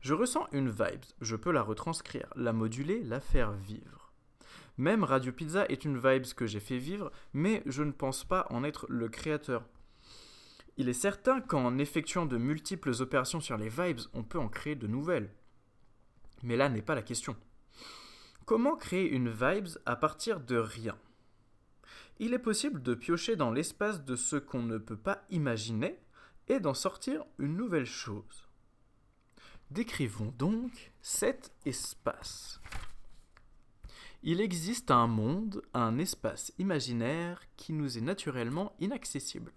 Je 0.00 0.14
ressens 0.14 0.46
une 0.52 0.70
vibes, 0.70 1.06
je 1.20 1.34
peux 1.34 1.50
la 1.50 1.62
retranscrire, 1.62 2.32
la 2.36 2.52
moduler, 2.52 3.02
la 3.02 3.18
faire 3.18 3.50
vivre. 3.50 4.12
Même 4.76 5.02
Radio 5.02 5.32
Pizza 5.32 5.66
est 5.68 5.84
une 5.84 5.98
vibes 5.98 6.34
que 6.36 6.46
j'ai 6.46 6.60
fait 6.60 6.78
vivre, 6.78 7.10
mais 7.32 7.64
je 7.66 7.82
ne 7.82 7.90
pense 7.90 8.22
pas 8.22 8.46
en 8.50 8.62
être 8.62 8.86
le 8.88 9.08
créateur. 9.08 9.64
Il 10.78 10.88
est 10.88 10.92
certain 10.92 11.40
qu'en 11.40 11.76
effectuant 11.76 12.24
de 12.24 12.36
multiples 12.36 12.92
opérations 13.00 13.40
sur 13.40 13.56
les 13.56 13.68
vibes, 13.68 13.98
on 14.14 14.22
peut 14.22 14.38
en 14.38 14.48
créer 14.48 14.76
de 14.76 14.86
nouvelles. 14.86 15.34
Mais 16.44 16.56
là 16.56 16.68
n'est 16.68 16.82
pas 16.82 16.94
la 16.94 17.02
question. 17.02 17.36
Comment 18.46 18.76
créer 18.76 19.10
une 19.10 19.28
vibes 19.28 19.76
à 19.86 19.96
partir 19.96 20.38
de 20.38 20.56
rien? 20.56 20.96
Il 22.20 22.32
est 22.32 22.38
possible 22.38 22.80
de 22.80 22.94
piocher 22.94 23.34
dans 23.34 23.50
l'espace 23.50 24.04
de 24.04 24.14
ce 24.14 24.36
qu'on 24.36 24.62
ne 24.62 24.78
peut 24.78 24.96
pas 24.96 25.24
imaginer 25.30 25.98
et 26.46 26.60
d'en 26.60 26.74
sortir 26.74 27.24
une 27.38 27.56
nouvelle 27.56 27.84
chose. 27.84 28.48
Décrivons 29.72 30.32
donc 30.38 30.92
cet 31.02 31.52
espace. 31.66 32.60
Il 34.22 34.40
existe 34.40 34.92
un 34.92 35.08
monde, 35.08 35.60
un 35.74 35.98
espace 35.98 36.52
imaginaire 36.58 37.42
qui 37.56 37.72
nous 37.72 37.98
est 37.98 38.02
naturellement 38.02 38.76
inaccessible, 38.78 39.52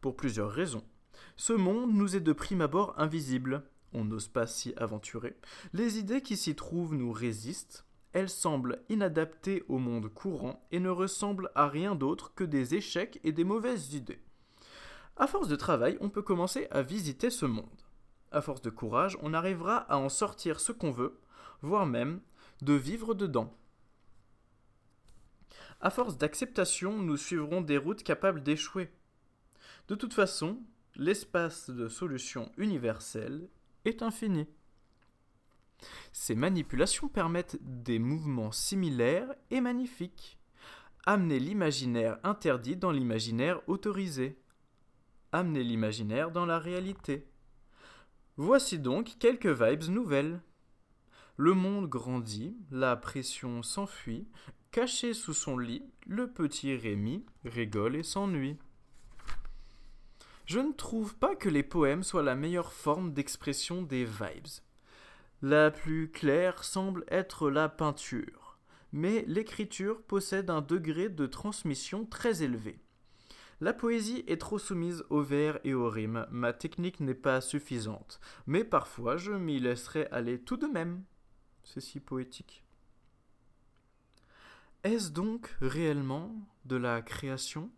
pour 0.00 0.16
plusieurs 0.16 0.50
raisons. 0.50 0.84
Ce 1.36 1.52
monde 1.52 1.92
nous 1.92 2.16
est 2.16 2.20
de 2.20 2.32
prime 2.32 2.60
abord 2.60 2.94
invisible, 2.98 3.64
on 3.92 4.04
n'ose 4.04 4.28
pas 4.28 4.46
s'y 4.46 4.74
aventurer. 4.76 5.36
Les 5.72 5.98
idées 5.98 6.22
qui 6.22 6.36
s'y 6.36 6.54
trouvent 6.54 6.94
nous 6.94 7.12
résistent, 7.12 7.84
elles 8.12 8.28
semblent 8.28 8.82
inadaptées 8.88 9.64
au 9.68 9.78
monde 9.78 10.08
courant 10.08 10.66
et 10.70 10.80
ne 10.80 10.90
ressemblent 10.90 11.50
à 11.54 11.68
rien 11.68 11.94
d'autre 11.94 12.34
que 12.34 12.44
des 12.44 12.74
échecs 12.74 13.20
et 13.24 13.32
des 13.32 13.44
mauvaises 13.44 13.94
idées. 13.94 14.20
À 15.16 15.26
force 15.26 15.48
de 15.48 15.56
travail, 15.56 15.98
on 16.00 16.08
peut 16.08 16.22
commencer 16.22 16.66
à 16.70 16.82
visiter 16.82 17.30
ce 17.30 17.46
monde. 17.46 17.66
À 18.32 18.40
force 18.40 18.62
de 18.62 18.70
courage, 18.70 19.18
on 19.22 19.34
arrivera 19.34 19.76
à 19.76 19.96
en 19.96 20.08
sortir 20.08 20.60
ce 20.60 20.72
qu'on 20.72 20.92
veut, 20.92 21.20
voire 21.62 21.86
même 21.86 22.20
de 22.62 22.74
vivre 22.74 23.14
dedans. 23.14 23.56
À 25.80 25.90
force 25.90 26.18
d'acceptation, 26.18 26.98
nous 26.98 27.16
suivrons 27.16 27.60
des 27.60 27.78
routes 27.78 28.02
capables 28.02 28.42
d'échouer. 28.42 28.90
De 29.90 29.96
toute 29.96 30.14
façon, 30.14 30.62
l'espace 30.94 31.68
de 31.68 31.88
solution 31.88 32.52
universelle 32.56 33.48
est 33.84 34.02
infini. 34.02 34.46
Ces 36.12 36.36
manipulations 36.36 37.08
permettent 37.08 37.58
des 37.60 37.98
mouvements 37.98 38.52
similaires 38.52 39.34
et 39.50 39.60
magnifiques. 39.60 40.38
Amener 41.06 41.40
l'imaginaire 41.40 42.18
interdit 42.22 42.76
dans 42.76 42.92
l'imaginaire 42.92 43.60
autorisé 43.68 44.38
amener 45.32 45.64
l'imaginaire 45.64 46.30
dans 46.30 46.46
la 46.46 46.60
réalité. 46.60 47.26
Voici 48.36 48.78
donc 48.78 49.16
quelques 49.18 49.46
vibes 49.46 49.88
nouvelles. 49.88 50.40
Le 51.36 51.54
monde 51.54 51.88
grandit, 51.88 52.56
la 52.70 52.96
pression 52.96 53.64
s'enfuit, 53.64 54.28
caché 54.70 55.14
sous 55.14 55.34
son 55.34 55.58
lit, 55.58 55.82
le 56.06 56.30
petit 56.30 56.76
Rémi 56.76 57.24
rigole 57.44 57.96
et 57.96 58.02
s'ennuie. 58.02 58.56
Je 60.50 60.58
ne 60.58 60.72
trouve 60.72 61.14
pas 61.14 61.36
que 61.36 61.48
les 61.48 61.62
poèmes 61.62 62.02
soient 62.02 62.24
la 62.24 62.34
meilleure 62.34 62.72
forme 62.72 63.12
d'expression 63.12 63.82
des 63.82 64.04
vibes. 64.04 64.48
La 65.42 65.70
plus 65.70 66.10
claire 66.10 66.64
semble 66.64 67.04
être 67.06 67.48
la 67.50 67.68
peinture, 67.68 68.58
mais 68.90 69.24
l'écriture 69.28 70.02
possède 70.02 70.50
un 70.50 70.60
degré 70.60 71.08
de 71.08 71.26
transmission 71.26 72.04
très 72.04 72.42
élevé. 72.42 72.80
La 73.60 73.72
poésie 73.72 74.24
est 74.26 74.40
trop 74.40 74.58
soumise 74.58 75.04
aux 75.08 75.22
vers 75.22 75.60
et 75.62 75.72
aux 75.72 75.88
rimes, 75.88 76.26
ma 76.32 76.52
technique 76.52 76.98
n'est 76.98 77.14
pas 77.14 77.40
suffisante, 77.40 78.18
mais 78.48 78.64
parfois 78.64 79.16
je 79.16 79.30
m'y 79.30 79.60
laisserai 79.60 80.08
aller 80.10 80.40
tout 80.40 80.56
de 80.56 80.66
même. 80.66 81.04
C'est 81.62 81.80
si 81.80 82.00
poétique. 82.00 82.64
Est-ce 84.82 85.12
donc 85.12 85.54
réellement 85.60 86.34
de 86.64 86.74
la 86.74 87.02
création? 87.02 87.70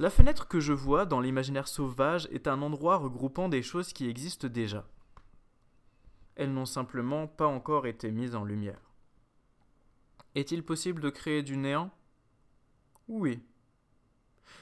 La 0.00 0.10
fenêtre 0.10 0.46
que 0.46 0.60
je 0.60 0.72
vois 0.72 1.06
dans 1.06 1.20
l'imaginaire 1.20 1.66
sauvage 1.66 2.28
est 2.30 2.46
un 2.46 2.62
endroit 2.62 2.98
regroupant 2.98 3.48
des 3.48 3.62
choses 3.62 3.92
qui 3.92 4.08
existent 4.08 4.46
déjà. 4.46 4.88
Elles 6.36 6.52
n'ont 6.52 6.66
simplement 6.66 7.26
pas 7.26 7.48
encore 7.48 7.88
été 7.88 8.12
mises 8.12 8.36
en 8.36 8.44
lumière. 8.44 8.80
Est-il 10.36 10.64
possible 10.64 11.00
de 11.00 11.10
créer 11.10 11.42
du 11.42 11.56
néant? 11.56 11.90
Oui. 13.08 13.42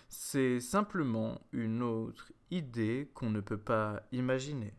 C'est 0.08 0.58
simplement 0.58 1.42
une 1.52 1.82
autre 1.82 2.32
idée 2.50 3.10
qu'on 3.12 3.28
ne 3.28 3.40
peut 3.40 3.58
pas 3.58 4.02
imaginer. 4.12 4.72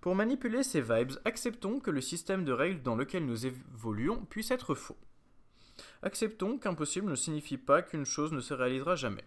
Pour 0.00 0.16
manipuler 0.16 0.64
ces 0.64 0.80
vibes, 0.80 1.12
acceptons 1.24 1.78
que 1.78 1.92
le 1.92 2.00
système 2.00 2.44
de 2.44 2.50
règles 2.50 2.82
dans 2.82 2.96
lequel 2.96 3.24
nous 3.24 3.46
évoluons 3.46 4.24
puisse 4.24 4.50
être 4.50 4.74
faux. 4.74 4.98
Acceptons 6.02 6.58
qu'impossible 6.58 7.08
ne 7.08 7.14
signifie 7.14 7.58
pas 7.58 7.82
qu'une 7.82 8.04
chose 8.04 8.32
ne 8.32 8.40
se 8.40 8.52
réalisera 8.52 8.96
jamais. 8.96 9.24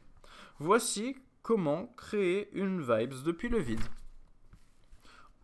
Voici 0.60 1.16
comment 1.42 1.88
créer 1.98 2.50
une 2.54 2.82
vibes 2.82 3.24
depuis 3.24 3.50
le 3.50 3.60
vide. 3.60 3.84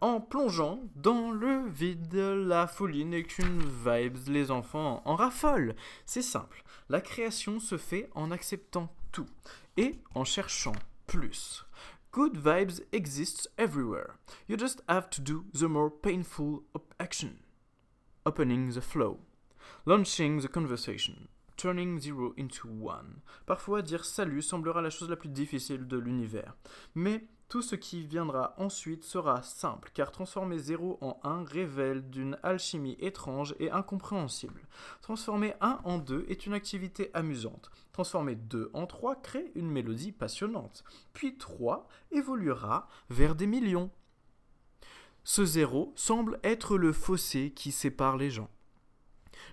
En 0.02 0.20
plongeant 0.20 0.82
dans 0.96 1.32
le 1.32 1.68
vide, 1.68 2.14
la 2.14 2.68
folie 2.68 3.06
n'est 3.06 3.24
qu'une 3.24 3.64
vibes, 3.64 4.28
les 4.28 4.52
enfants 4.52 5.02
en 5.06 5.16
raffolent. 5.16 5.76
C'est 6.06 6.22
simple, 6.22 6.64
la 6.90 7.02
création 7.02 7.60
se 7.60 7.78
fait 7.78 8.10
en 8.14 8.30
acceptant 8.30 8.94
tout 9.12 9.30
et 9.78 10.00
en 10.14 10.26
cherchant 10.26 10.76
plus. 11.08 11.66
Good 12.12 12.38
vibes 12.38 12.82
exists 12.92 13.50
everywhere. 13.58 14.18
You 14.48 14.58
just 14.58 14.84
have 14.88 15.10
to 15.12 15.22
do 15.22 15.46
the 15.54 15.68
more 15.68 15.90
painful 15.90 16.64
action. 17.00 17.40
Opening 18.26 18.72
the 18.74 18.82
flow. 18.82 19.20
Launching 19.86 20.42
the 20.42 20.48
conversation. 20.48 21.28
Turning 21.58 22.00
zero 22.00 22.34
into 22.38 22.68
one. 22.68 23.22
Parfois, 23.46 23.82
dire 23.82 24.06
salut 24.06 24.42
semblera 24.42 24.82
la 24.82 24.90
chose 24.90 25.10
la 25.10 25.16
plus 25.16 25.30
difficile 25.30 25.88
de 25.88 25.98
l'univers. 25.98 26.56
Mais 26.96 27.28
tout 27.48 27.62
ce 27.62 27.76
qui 27.76 28.08
viendra 28.08 28.56
ensuite 28.58 29.04
sera 29.04 29.44
simple, 29.44 29.92
car 29.94 30.12
transformer 30.12 30.58
0 30.58 30.98
en 31.02 31.20
1 31.24 31.44
révèle 31.44 32.10
d'une 32.10 32.40
alchimie 32.42 32.98
étrange 33.00 33.56
et 33.60 33.70
incompréhensible. 33.70 34.68
Transformer 35.02 35.54
1 35.62 35.82
en 35.84 36.00
2 36.00 36.26
est 36.28 36.48
une 36.48 36.54
activité 36.54 37.12
amusante. 37.14 37.70
Transformer 37.94 38.36
2 38.36 38.72
en 38.74 38.88
3 38.88 39.22
crée 39.22 39.52
une 39.54 39.70
mélodie 39.70 40.12
passionnante. 40.12 40.84
Puis 41.14 41.38
3 41.38 41.88
évoluera 42.12 42.88
vers 43.10 43.36
des 43.36 43.48
millions. 43.48 43.92
Ce 45.24 45.46
0 45.46 45.94
semble 45.96 46.40
être 46.44 46.78
le 46.78 46.94
fossé 46.94 47.52
qui 47.52 47.72
sépare 47.72 48.18
les 48.18 48.32
gens. 48.32 48.50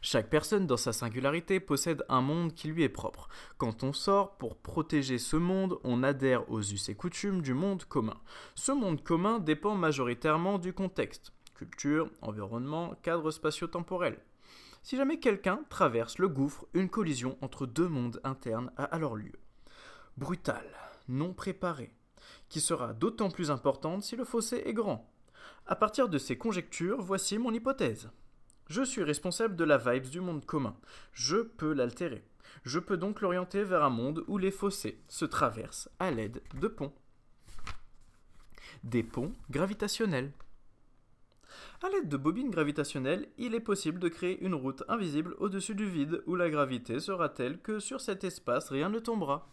Chaque 0.04 0.30
personne 0.30 0.66
dans 0.66 0.76
sa 0.76 0.92
singularité 0.92 1.60
possède 1.60 2.04
un 2.08 2.22
monde 2.22 2.54
qui 2.54 2.66
lui 2.66 2.82
est 2.82 2.88
propre. 2.88 3.28
Quand 3.56 3.84
on 3.84 3.92
sort 3.92 4.36
pour 4.36 4.56
protéger 4.56 5.16
ce 5.16 5.36
monde, 5.36 5.78
on 5.84 6.02
adhère 6.02 6.50
aux 6.50 6.60
us 6.60 6.88
et 6.88 6.96
coutumes 6.96 7.40
du 7.40 7.54
monde 7.54 7.84
commun. 7.84 8.20
Ce 8.56 8.72
monde 8.72 9.04
commun 9.04 9.38
dépend 9.38 9.76
majoritairement 9.76 10.58
du 10.58 10.72
contexte 10.72 11.32
culture, 11.54 12.10
environnement, 12.20 12.96
cadre 13.02 13.30
spatio-temporel. 13.30 14.18
Si 14.82 14.96
jamais 14.96 15.20
quelqu'un 15.20 15.60
traverse 15.70 16.18
le 16.18 16.28
gouffre, 16.28 16.66
une 16.74 16.88
collision 16.88 17.38
entre 17.40 17.66
deux 17.66 17.86
mondes 17.86 18.20
internes 18.24 18.72
a 18.76 18.82
alors 18.82 19.14
lieu. 19.14 19.38
Brutale, 20.16 20.76
non 21.06 21.32
préparée, 21.32 21.94
qui 22.48 22.60
sera 22.60 22.92
d'autant 22.92 23.30
plus 23.30 23.52
importante 23.52 24.02
si 24.02 24.16
le 24.16 24.24
fossé 24.24 24.64
est 24.66 24.74
grand. 24.74 25.08
À 25.66 25.76
partir 25.76 26.08
de 26.08 26.18
ces 26.18 26.36
conjectures, 26.36 27.00
voici 27.00 27.38
mon 27.38 27.54
hypothèse. 27.54 28.10
Je 28.68 28.82
suis 28.82 29.02
responsable 29.02 29.56
de 29.56 29.64
la 29.64 29.78
vibes 29.78 30.08
du 30.08 30.20
monde 30.20 30.44
commun. 30.44 30.76
Je 31.12 31.36
peux 31.36 31.72
l'altérer. 31.72 32.24
Je 32.64 32.78
peux 32.78 32.96
donc 32.96 33.20
l'orienter 33.20 33.64
vers 33.64 33.82
un 33.82 33.90
monde 33.90 34.24
où 34.28 34.38
les 34.38 34.50
fossés 34.50 35.02
se 35.08 35.24
traversent 35.24 35.88
à 35.98 36.10
l'aide 36.10 36.42
de 36.60 36.68
ponts. 36.68 36.92
Des 38.84 39.02
ponts 39.02 39.32
gravitationnels. 39.50 40.32
À 41.82 41.88
l'aide 41.88 42.08
de 42.08 42.16
bobines 42.16 42.50
gravitationnelles, 42.50 43.28
il 43.38 43.54
est 43.54 43.60
possible 43.60 43.98
de 43.98 44.08
créer 44.08 44.40
une 44.42 44.54
route 44.54 44.84
invisible 44.88 45.34
au-dessus 45.38 45.74
du 45.74 45.88
vide 45.88 46.22
où 46.26 46.36
la 46.36 46.48
gravité 46.48 47.00
sera 47.00 47.28
telle 47.28 47.60
que 47.60 47.80
sur 47.80 48.00
cet 48.00 48.24
espace 48.24 48.70
rien 48.70 48.88
ne 48.88 49.00
tombera. 49.00 49.48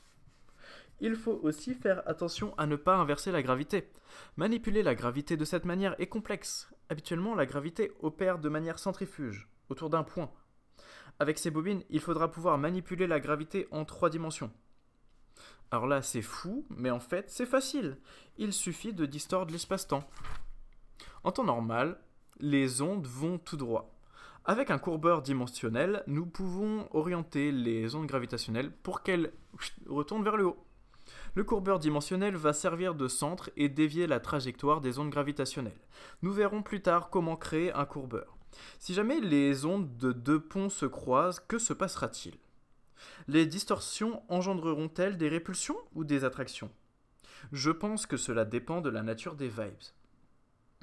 Il 1.01 1.15
faut 1.15 1.39
aussi 1.43 1.75
faire 1.75 2.03
attention 2.07 2.53
à 2.57 2.67
ne 2.67 2.75
pas 2.75 2.97
inverser 2.97 3.31
la 3.31 3.41
gravité. 3.41 3.89
Manipuler 4.37 4.83
la 4.83 4.95
gravité 4.95 5.37
de 5.37 5.45
cette 5.45 5.65
manière 5.65 5.95
est 5.99 6.07
complexe. 6.07 6.69
Habituellement, 6.89 7.35
la 7.35 7.45
gravité 7.45 7.91
opère 8.01 8.39
de 8.39 8.49
manière 8.49 8.79
centrifuge, 8.79 9.47
autour 9.69 9.89
d'un 9.89 10.03
point. 10.03 10.31
Avec 11.19 11.37
ces 11.37 11.51
bobines, 11.51 11.83
il 11.89 11.99
faudra 11.99 12.31
pouvoir 12.31 12.57
manipuler 12.57 13.05
la 13.05 13.19
gravité 13.19 13.67
en 13.71 13.85
trois 13.85 14.09
dimensions. 14.09 14.51
Alors 15.71 15.85
là, 15.85 16.01
c'est 16.01 16.23
fou, 16.23 16.65
mais 16.69 16.89
en 16.89 16.99
fait, 16.99 17.29
c'est 17.29 17.45
facile. 17.45 17.97
Il 18.37 18.53
suffit 18.53 18.93
de 18.93 19.05
distordre 19.05 19.51
l'espace-temps. 19.51 20.03
En 21.23 21.31
temps 21.31 21.43
normal, 21.43 21.99
les 22.39 22.81
ondes 22.81 23.05
vont 23.05 23.37
tout 23.37 23.57
droit. 23.57 23.93
Avec 24.45 24.71
un 24.71 24.79
courbeur 24.79 25.21
dimensionnel, 25.21 26.03
nous 26.07 26.25
pouvons 26.25 26.87
orienter 26.91 27.51
les 27.51 27.93
ondes 27.93 28.07
gravitationnelles 28.07 28.71
pour 28.71 29.03
qu'elles 29.03 29.31
retournent 29.85 30.23
vers 30.23 30.37
le 30.37 30.47
haut. 30.47 30.65
Le 31.35 31.43
courbeur 31.43 31.79
dimensionnel 31.79 32.35
va 32.35 32.53
servir 32.53 32.95
de 32.95 33.07
centre 33.07 33.49
et 33.55 33.69
dévier 33.69 34.07
la 34.07 34.19
trajectoire 34.19 34.81
des 34.81 34.99
ondes 34.99 35.11
gravitationnelles. 35.11 35.79
Nous 36.21 36.33
verrons 36.33 36.63
plus 36.63 36.81
tard 36.81 37.09
comment 37.09 37.35
créer 37.35 37.71
un 37.73 37.85
courbeur. 37.85 38.37
Si 38.79 38.93
jamais 38.93 39.19
les 39.19 39.65
ondes 39.65 39.97
de 39.97 40.11
deux 40.11 40.39
ponts 40.39 40.69
se 40.69 40.85
croisent, 40.85 41.39
que 41.47 41.59
se 41.59 41.73
passera-t-il? 41.73 42.35
Les 43.27 43.45
distorsions 43.45 44.23
engendreront-elles 44.27 45.17
des 45.17 45.29
répulsions 45.29 45.77
ou 45.93 46.03
des 46.03 46.25
attractions? 46.25 46.71
Je 47.51 47.71
pense 47.71 48.05
que 48.05 48.17
cela 48.17 48.43
dépend 48.43 48.81
de 48.81 48.89
la 48.89 49.03
nature 49.03 49.35
des 49.35 49.47
vibes. 49.47 49.83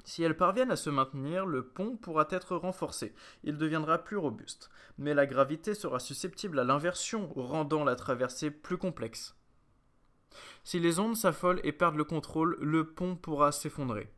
Si 0.05 0.23
elles 0.23 0.37
parviennent 0.37 0.71
à 0.71 0.77
se 0.77 0.89
maintenir, 0.89 1.45
le 1.45 1.67
pont 1.67 1.97
pourra 1.97 2.25
être 2.31 2.55
renforcé, 2.55 3.13
il 3.43 3.57
deviendra 3.57 3.97
plus 3.97 4.15
robuste, 4.15 4.69
mais 4.97 5.13
la 5.13 5.25
gravité 5.25 5.73
sera 5.73 5.99
susceptible 5.99 6.59
à 6.59 6.63
l'inversion, 6.63 7.27
rendant 7.35 7.83
la 7.83 7.95
traversée 7.95 8.49
plus 8.49 8.77
complexe. 8.77 9.36
Si 10.63 10.79
les 10.79 10.99
ondes 10.99 11.15
s'affolent 11.15 11.61
et 11.63 11.71
perdent 11.71 11.95
le 11.95 12.03
contrôle, 12.03 12.57
le 12.61 12.85
pont 12.85 13.15
pourra 13.15 13.51
s'effondrer. 13.51 14.11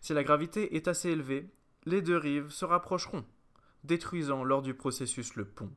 Si 0.00 0.14
la 0.14 0.24
gravité 0.24 0.76
est 0.76 0.88
assez 0.88 1.10
élevée, 1.10 1.50
les 1.84 2.02
deux 2.02 2.16
rives 2.16 2.50
se 2.50 2.64
rapprocheront, 2.64 3.24
détruisant 3.84 4.44
lors 4.44 4.62
du 4.62 4.74
processus 4.74 5.34
le 5.36 5.44
pont, 5.44 5.72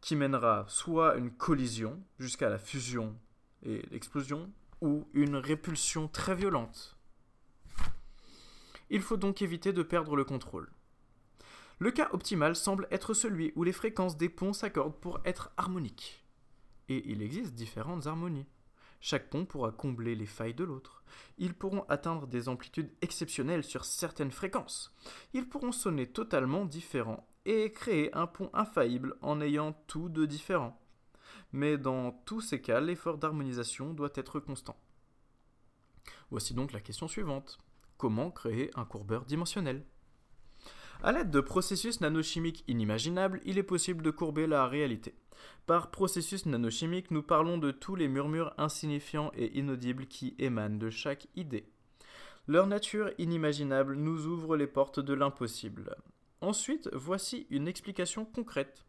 qui 0.00 0.16
mènera 0.16 0.64
soit 0.68 1.16
une 1.16 1.30
collision 1.30 2.02
jusqu'à 2.18 2.48
la 2.48 2.58
fusion 2.58 3.16
et 3.62 3.82
l'explosion, 3.90 4.50
ou 4.80 5.06
une 5.12 5.36
répulsion 5.36 6.08
très 6.08 6.34
violente. 6.34 6.96
Il 8.88 9.02
faut 9.02 9.16
donc 9.16 9.42
éviter 9.42 9.72
de 9.72 9.82
perdre 9.82 10.16
le 10.16 10.24
contrôle. 10.24 10.70
Le 11.78 11.90
cas 11.90 12.10
optimal 12.12 12.56
semble 12.56 12.88
être 12.90 13.14
celui 13.14 13.52
où 13.56 13.62
les 13.62 13.72
fréquences 13.72 14.16
des 14.16 14.28
ponts 14.28 14.52
s'accordent 14.52 14.98
pour 14.98 15.20
être 15.24 15.50
harmoniques. 15.56 16.24
Et 16.88 17.10
il 17.10 17.22
existe 17.22 17.54
différentes 17.54 18.06
harmonies. 18.06 18.46
Chaque 19.00 19.30
pont 19.30 19.46
pourra 19.46 19.72
combler 19.72 20.14
les 20.14 20.26
failles 20.26 20.54
de 20.54 20.64
l'autre. 20.64 21.02
Ils 21.38 21.54
pourront 21.54 21.84
atteindre 21.88 22.26
des 22.26 22.48
amplitudes 22.48 22.92
exceptionnelles 23.00 23.64
sur 23.64 23.86
certaines 23.86 24.30
fréquences. 24.30 24.94
Ils 25.32 25.48
pourront 25.48 25.72
sonner 25.72 26.06
totalement 26.06 26.66
différents 26.66 27.26
et 27.46 27.72
créer 27.72 28.14
un 28.14 28.26
pont 28.26 28.50
infaillible 28.52 29.16
en 29.22 29.40
ayant 29.40 29.72
tout 29.86 30.10
de 30.10 30.26
différent. 30.26 30.78
Mais 31.52 31.78
dans 31.78 32.12
tous 32.12 32.42
ces 32.42 32.60
cas, 32.60 32.80
l'effort 32.80 33.16
d'harmonisation 33.16 33.94
doit 33.94 34.12
être 34.14 34.38
constant. 34.38 34.76
Voici 36.30 36.54
donc 36.54 36.72
la 36.72 36.80
question 36.80 37.08
suivante. 37.08 37.58
Comment 37.96 38.30
créer 38.30 38.70
un 38.76 38.84
courbeur 38.84 39.24
dimensionnel? 39.24 39.84
À 41.02 41.12
l'aide 41.12 41.30
de 41.30 41.40
processus 41.40 42.02
nanochimiques 42.02 42.64
inimaginables, 42.68 43.40
il 43.44 43.56
est 43.56 43.62
possible 43.62 44.02
de 44.02 44.10
courber 44.10 44.46
la 44.46 44.66
réalité. 44.66 45.14
Par 45.66 45.90
processus 45.90 46.46
nanochimique, 46.46 47.10
nous 47.10 47.22
parlons 47.22 47.58
de 47.58 47.70
tous 47.70 47.94
les 47.94 48.08
murmures 48.08 48.52
insignifiants 48.58 49.30
et 49.36 49.58
inaudibles 49.58 50.06
qui 50.06 50.34
émanent 50.38 50.78
de 50.78 50.90
chaque 50.90 51.28
idée. 51.36 51.64
Leur 52.46 52.66
nature 52.66 53.12
inimaginable 53.18 53.94
nous 53.94 54.26
ouvre 54.26 54.56
les 54.56 54.66
portes 54.66 55.00
de 55.00 55.14
l'impossible. 55.14 55.94
Ensuite, 56.40 56.88
voici 56.92 57.46
une 57.50 57.68
explication 57.68 58.24
concrète. 58.24 58.84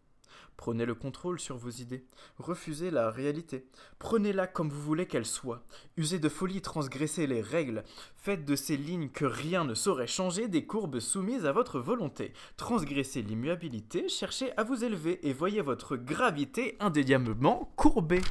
Prenez 0.58 0.86
le 0.86 0.94
contrôle 0.94 1.40
sur 1.40 1.58
vos 1.58 1.70
idées. 1.70 2.06
Refusez 2.38 2.92
la 2.92 3.10
réalité. 3.10 3.66
Prenez-la 4.00 4.48
comme 4.48 4.70
vous 4.70 4.82
voulez 4.82 5.08
qu'elle 5.08 5.26
soit. 5.26 5.64
Usez 5.98 6.20
de 6.20 6.30
folie, 6.30 6.62
transgressez 6.62 7.26
les 7.28 7.42
règles. 7.42 7.84
Faites 8.16 8.46
de 8.46 8.56
ces 8.56 8.78
lignes 8.78 9.10
que 9.10 9.26
rien 9.26 9.64
ne 9.64 9.74
saurait 9.74 10.08
changer 10.08 10.48
des 10.48 10.66
courbes 10.66 11.00
soumises 11.00 11.46
à 11.46 11.52
votre 11.52 11.80
volonté. 11.80 12.34
Transgressez 12.58 13.22
l'immuabilité, 13.22 14.08
cherchez 14.08 14.56
à 14.58 14.64
vous 14.64 14.84
élever 14.84 15.28
et 15.28 15.34
voyez 15.34 15.62
votre 15.62 15.96
gravité 15.96 16.78
indéniablement 16.80 17.74
courbée. 17.76 18.22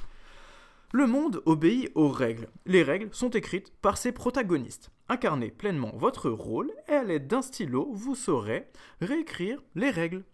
Le 0.93 1.07
monde 1.07 1.41
obéit 1.47 1.93
aux 1.95 2.09
règles. 2.09 2.49
Les 2.67 2.83
règles 2.83 3.11
sont 3.13 3.31
écrites 3.31 3.73
par 3.81 3.97
ses 3.97 4.11
protagonistes. 4.11 4.91
Incarnez 5.09 5.51
pleinement 5.51 5.93
votre 5.95 6.31
rôle 6.31 6.73
et 6.89 6.93
à 6.93 7.05
l'aide 7.05 7.29
d'un 7.29 7.43
stylo, 7.43 7.91
vous 7.93 8.17
saurez 8.17 8.69
réécrire 9.01 9.63
les 9.77 9.91
règles. 9.91 10.25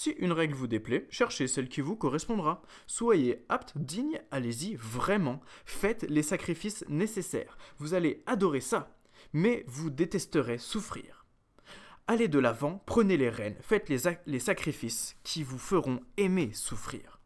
Si 0.00 0.10
une 0.10 0.30
règle 0.30 0.54
vous 0.54 0.68
déplaît, 0.68 1.08
cherchez 1.10 1.48
celle 1.48 1.68
qui 1.68 1.80
vous 1.80 1.96
correspondra. 1.96 2.62
Soyez 2.86 3.44
apte, 3.48 3.72
digne, 3.74 4.20
allez-y 4.30 4.76
vraiment. 4.76 5.40
Faites 5.64 6.04
les 6.08 6.22
sacrifices 6.22 6.84
nécessaires. 6.88 7.58
Vous 7.78 7.94
allez 7.94 8.22
adorer 8.24 8.60
ça, 8.60 8.96
mais 9.32 9.64
vous 9.66 9.90
détesterez 9.90 10.58
souffrir. 10.58 11.26
Allez 12.06 12.28
de 12.28 12.38
l'avant, 12.38 12.80
prenez 12.86 13.16
les 13.16 13.28
rênes, 13.28 13.56
faites 13.60 13.88
les, 13.88 14.02
les 14.26 14.38
sacrifices 14.38 15.16
qui 15.24 15.42
vous 15.42 15.58
feront 15.58 15.98
aimer 16.16 16.52
souffrir 16.52 17.17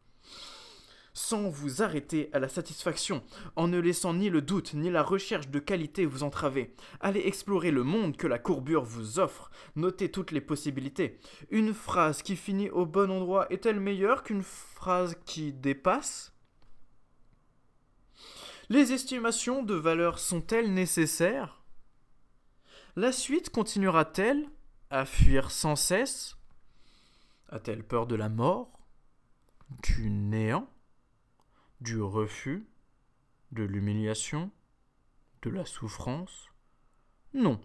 sans 1.13 1.49
vous 1.49 1.81
arrêter 1.81 2.29
à 2.33 2.39
la 2.39 2.49
satisfaction, 2.49 3.23
en 3.55 3.67
ne 3.67 3.79
laissant 3.79 4.13
ni 4.13 4.29
le 4.29 4.41
doute 4.41 4.73
ni 4.73 4.89
la 4.89 5.03
recherche 5.03 5.47
de 5.47 5.59
qualité 5.59 6.05
vous 6.05 6.23
entraver. 6.23 6.75
Allez 6.99 7.21
explorer 7.25 7.71
le 7.71 7.83
monde 7.83 8.17
que 8.17 8.27
la 8.27 8.39
courbure 8.39 8.83
vous 8.83 9.19
offre, 9.19 9.51
notez 9.75 10.09
toutes 10.11 10.31
les 10.31 10.41
possibilités. 10.41 11.19
Une 11.51 11.73
phrase 11.73 12.21
qui 12.21 12.35
finit 12.35 12.69
au 12.71 12.85
bon 12.85 13.11
endroit 13.11 13.45
est-elle 13.51 13.79
meilleure 13.79 14.23
qu'une 14.23 14.43
phrase 14.43 15.15
qui 15.25 15.53
dépasse? 15.53 16.33
Les 18.69 18.93
estimations 18.93 19.61
de 19.61 19.75
valeur 19.75 20.17
sont-elles 20.17 20.73
nécessaires? 20.73 21.61
La 22.95 23.11
suite 23.11 23.49
continuera-t-elle 23.49 24.47
à 24.89 25.05
fuir 25.05 25.51
sans 25.51 25.75
cesse? 25.75 26.37
A-t-elle 27.49 27.83
peur 27.83 28.07
de 28.07 28.15
la 28.15 28.29
mort? 28.29 28.79
Du 29.83 30.09
néant? 30.09 30.67
Du 31.83 32.01
refus, 32.01 32.65
de 33.51 33.63
l'humiliation, 33.63 34.51
de 35.41 35.49
la 35.49 35.65
souffrance? 35.65 36.47
Non, 37.33 37.59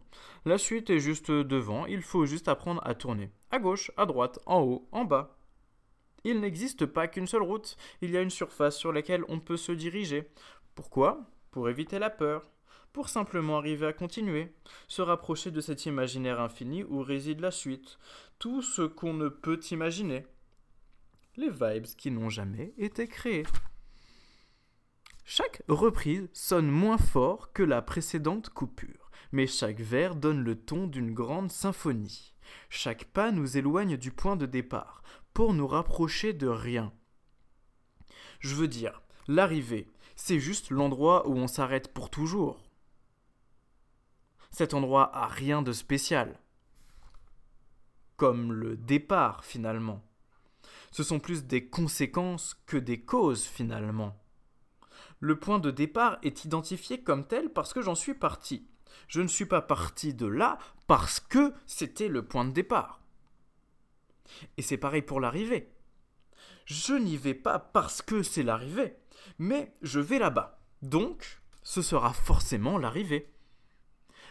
la 0.44 0.59
suite 0.59 0.90
est 0.90 0.98
juste 0.98 1.31
devant, 1.31 1.87
il 1.87 2.02
faut 2.02 2.26
juste 2.26 2.48
apprendre 2.48 2.85
à 2.85 2.96
tourner. 2.96 3.31
À 3.52 3.61
gauche, 3.61 3.92
à 3.96 4.07
droite, 4.07 4.40
en 4.44 4.61
haut, 4.61 4.88
en 4.90 5.04
bas. 5.04 5.38
Il 6.24 6.40
n'existe 6.40 6.85
pas 6.85 7.07
qu'une 7.07 7.28
seule 7.28 7.44
route, 7.44 7.76
il 8.02 8.11
y 8.11 8.16
a 8.16 8.20
une 8.20 8.28
surface 8.28 8.76
sur 8.76 8.92
laquelle 8.92 9.24
on 9.28 9.38
peut 9.38 9.57
se 9.57 9.70
diriger. 9.70 10.28
Pourquoi? 10.74 11.31
Pour 11.52 11.68
éviter 11.68 12.00
la 12.00 12.11
peur, 12.11 12.44
pour 12.92 13.09
simplement 13.09 13.59
arriver 13.59 13.87
à 13.87 13.92
continuer, 13.92 14.52
se 14.88 15.00
rapprocher 15.00 15.52
de 15.52 15.61
cet 15.61 15.87
imaginaire 15.87 16.40
infini 16.40 16.83
où 16.83 17.02
réside 17.02 17.38
la 17.38 17.52
suite, 17.52 18.00
tout 18.40 18.62
ce 18.62 18.83
qu'on 18.83 19.14
ne 19.14 19.28
peut 19.28 19.61
imaginer. 19.70 20.26
Les 21.37 21.50
vibes 21.50 21.87
qui 21.96 22.11
n'ont 22.11 22.31
jamais 22.31 22.74
été 22.78 23.07
créées. 23.07 23.46
Chaque 25.30 25.62
reprise 25.68 26.26
sonne 26.32 26.70
moins 26.70 26.96
fort 26.96 27.52
que 27.52 27.62
la 27.62 27.82
précédente 27.82 28.48
coupure, 28.48 29.10
mais 29.30 29.46
chaque 29.46 29.78
vers 29.78 30.16
donne 30.16 30.42
le 30.42 30.58
ton 30.58 30.86
d'une 30.86 31.12
grande 31.12 31.52
symphonie. 31.52 32.32
Chaque 32.70 33.04
pas 33.04 33.30
nous 33.30 33.58
éloigne 33.58 33.98
du 33.98 34.10
point 34.10 34.36
de 34.36 34.46
départ, 34.46 35.02
pour 35.34 35.52
nous 35.52 35.66
rapprocher 35.66 36.32
de 36.32 36.46
rien. 36.46 36.94
Je 38.40 38.54
veux 38.54 38.68
dire, 38.68 39.02
l'arrivée, 39.26 39.92
c'est 40.16 40.40
juste 40.40 40.70
l'endroit 40.70 41.28
où 41.28 41.36
on 41.36 41.46
s'arrête 41.46 41.92
pour 41.92 42.08
toujours. 42.08 42.64
Cet 44.50 44.72
endroit 44.72 45.14
a 45.14 45.26
rien 45.26 45.60
de 45.60 45.72
spécial. 45.72 46.40
Comme 48.16 48.50
le 48.50 48.78
départ 48.78 49.44
finalement. 49.44 50.02
Ce 50.90 51.02
sont 51.02 51.20
plus 51.20 51.44
des 51.44 51.68
conséquences 51.68 52.54
que 52.64 52.78
des 52.78 53.02
causes 53.02 53.44
finalement. 53.44 54.17
Le 55.20 55.38
point 55.38 55.59
de 55.59 55.70
départ 55.70 56.18
est 56.22 56.44
identifié 56.44 57.02
comme 57.02 57.26
tel 57.26 57.50
parce 57.50 57.72
que 57.72 57.83
j'en 57.83 57.94
suis 57.94 58.14
parti. 58.14 58.68
Je 59.09 59.20
ne 59.20 59.28
suis 59.28 59.46
pas 59.46 59.62
parti 59.62 60.14
de 60.14 60.26
là 60.26 60.59
parce 60.87 61.20
que 61.20 61.52
c'était 61.66 62.09
le 62.09 62.24
point 62.24 62.44
de 62.44 62.52
départ. 62.52 63.00
Et 64.57 64.62
c'est 64.62 64.76
pareil 64.76 65.02
pour 65.02 65.20
l'arrivée. 65.20 65.72
Je 66.66 66.94
n'y 66.94 67.16
vais 67.16 67.35
pas 67.35 67.59
parce 67.59 68.02
que 68.02 68.22
c'est 68.22 68.42
l'arrivée, 68.42 68.96
mais 69.38 69.74
je 69.83 70.00
vais 70.00 70.18
là-bas. 70.18 70.61
Donc, 70.83 71.40
ce 71.62 71.83
sera 71.83 72.12
forcément 72.12 72.78
l'arrivée. 72.78 73.33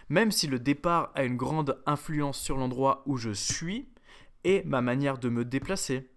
Même 0.09 0.31
si 0.31 0.47
le 0.47 0.59
départ 0.59 1.11
a 1.15 1.23
une 1.23 1.35
grande 1.35 1.81
influence 1.85 2.39
sur 2.39 2.57
l'endroit 2.57 3.03
où 3.05 3.17
je 3.17 3.31
suis 3.31 3.89
et 4.43 4.63
ma 4.63 4.81
manière 4.81 5.17
de 5.17 5.29
me 5.29 5.43
déplacer. 5.43 6.09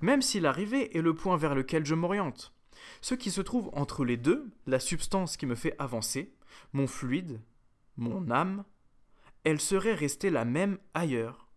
Même 0.00 0.22
si 0.22 0.40
l'arrivée 0.40 0.96
est 0.96 1.02
le 1.02 1.14
point 1.14 1.36
vers 1.36 1.54
lequel 1.54 1.86
je 1.86 1.94
m'oriente. 1.94 2.53
Ce 3.00 3.14
qui 3.14 3.30
se 3.30 3.40
trouve 3.40 3.70
entre 3.72 4.04
les 4.04 4.16
deux, 4.16 4.50
la 4.66 4.80
substance 4.80 5.36
qui 5.36 5.46
me 5.46 5.54
fait 5.54 5.74
avancer, 5.78 6.34
mon 6.72 6.86
fluide, 6.86 7.40
mon 7.96 8.30
âme, 8.30 8.64
elle 9.44 9.60
serait 9.60 9.94
restée 9.94 10.30
la 10.30 10.44
même 10.44 10.78
ailleurs. 10.94 11.48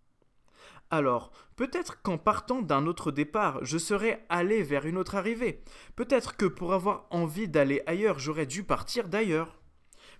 Alors, 0.89 1.31
peut-être 1.55 2.01
qu'en 2.01 2.17
partant 2.17 2.61
d'un 2.61 2.87
autre 2.87 3.11
départ, 3.11 3.63
je 3.63 3.77
serais 3.77 4.25
allé 4.29 4.63
vers 4.63 4.85
une 4.85 4.97
autre 4.97 5.15
arrivée. 5.15 5.63
Peut-être 5.95 6.37
que 6.37 6.45
pour 6.45 6.73
avoir 6.73 7.07
envie 7.09 7.47
d'aller 7.47 7.81
ailleurs, 7.87 8.19
j'aurais 8.19 8.45
dû 8.45 8.63
partir 8.63 9.09
d'ailleurs. 9.09 9.59